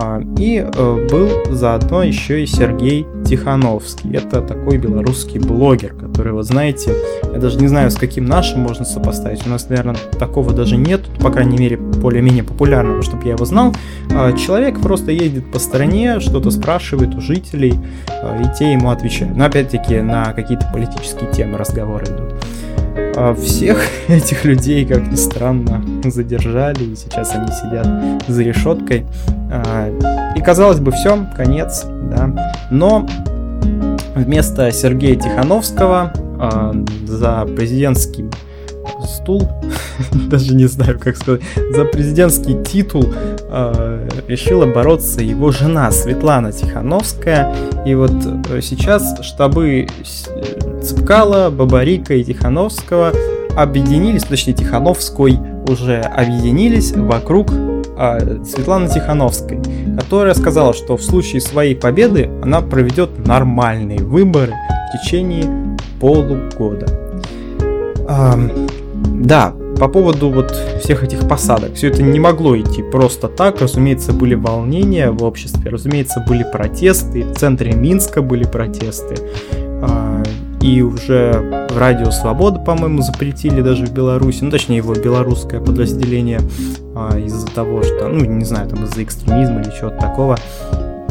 [0.00, 4.14] А, и э, был заодно еще и Сергей Тихановский.
[4.14, 6.94] Это такой белорусский блогер, который, вот знаете,
[7.32, 9.46] я даже не знаю, с каким нашим можно сопоставить.
[9.46, 13.74] У нас, наверное, такого даже нет, по крайней мере, более-менее популярного, чтобы я его знал.
[14.12, 17.74] А, человек просто ездит по стране, что-то спрашивает у жителей,
[18.08, 19.36] а, и те ему отвечают.
[19.36, 22.37] Но опять-таки на какие-то политические темы разговоры идут.
[23.20, 29.06] А всех этих людей, как ни странно, задержали, и сейчас они сидят за решеткой.
[29.50, 32.30] А, и казалось бы, все, конец, да.
[32.70, 33.08] Но
[34.14, 36.72] вместо Сергея Тихановского а,
[37.06, 38.26] за президентский
[39.06, 39.48] стул,
[40.28, 41.42] даже не знаю, как сказать,
[41.74, 47.54] за президентский титул э, решила бороться его жена Светлана Тихановская.
[47.86, 48.12] И вот
[48.50, 49.86] э, сейчас штабы
[50.82, 53.12] Цыпкала, Бабарика и Тихановского
[53.56, 55.38] объединились, точнее Тихановской
[55.68, 59.60] уже объединились вокруг э, Светланы Тихановской,
[59.98, 66.86] которая сказала, что в случае своей победы она проведет нормальные выборы в течение полугода.
[69.18, 70.50] Да, по поводу вот
[70.80, 71.74] всех этих посадок.
[71.74, 73.60] Все это не могло идти просто так.
[73.60, 77.24] Разумеется, были волнения в обществе, разумеется, были протесты.
[77.24, 79.16] В центре Минска были протесты.
[79.82, 80.22] А,
[80.60, 86.40] и уже Радио Свобода, по-моему, запретили даже в Беларуси, ну, точнее, его белорусское подразделение
[86.94, 90.38] а, из-за того, что, ну, не знаю, там из-за экстремизма или чего-то такого.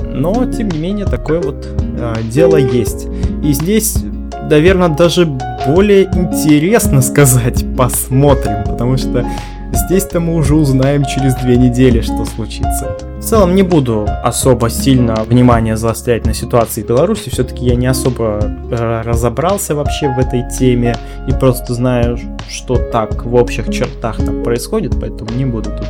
[0.06, 1.68] Но, тем не менее, такое вот
[2.00, 3.08] а, дело есть.
[3.44, 3.98] И здесь,
[4.50, 5.26] наверное, даже
[5.68, 9.26] более интересно сказать посмотрим, потому что
[9.72, 12.98] здесь-то мы уже узнаем через две недели, что случится.
[13.20, 17.88] В целом не буду особо сильно внимание заострять на ситуации в Беларуси, все-таки я не
[17.88, 18.40] особо
[18.72, 20.96] э, разобрался вообще в этой теме
[21.28, 22.18] и просто знаю,
[22.50, 25.88] что так в общих чертах там происходит, поэтому не буду тут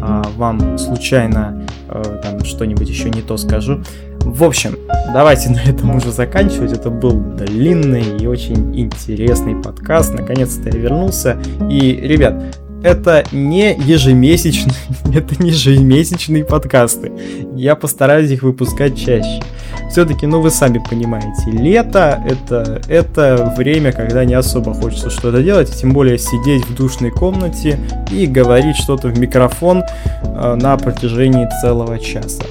[0.00, 3.82] а, вам случайно а, там что-нибудь еще не то скажу.
[4.28, 4.78] В общем,
[5.12, 6.72] давайте на этом уже заканчивать.
[6.72, 10.12] Это был длинный и очень интересный подкаст.
[10.12, 11.38] Наконец-то я вернулся.
[11.70, 14.74] И, ребят, это не ежемесячные,
[15.14, 17.10] это не ежемесячные подкасты.
[17.56, 19.42] Я постараюсь их выпускать чаще.
[19.90, 25.74] Все-таки, ну вы сами понимаете, лето это, это время, когда не особо хочется что-то делать,
[25.74, 27.78] тем более сидеть в душной комнате
[28.12, 29.82] и говорить что-то в микрофон
[30.22, 32.44] э, на протяжении целого часа.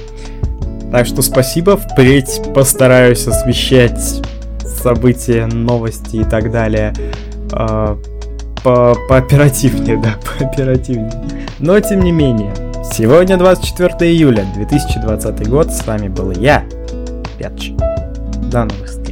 [0.92, 4.22] Так что спасибо, впредь постараюсь освещать
[4.64, 6.94] события, новости и так далее
[7.52, 7.98] э,
[8.64, 11.12] по пооперативнее, да, пооперативнее.
[11.60, 12.54] Но тем не менее,
[12.94, 16.64] сегодня 24 июля 2020 год, с вами был я,
[17.38, 17.72] Пятч.
[18.52, 19.07] До новых встреч.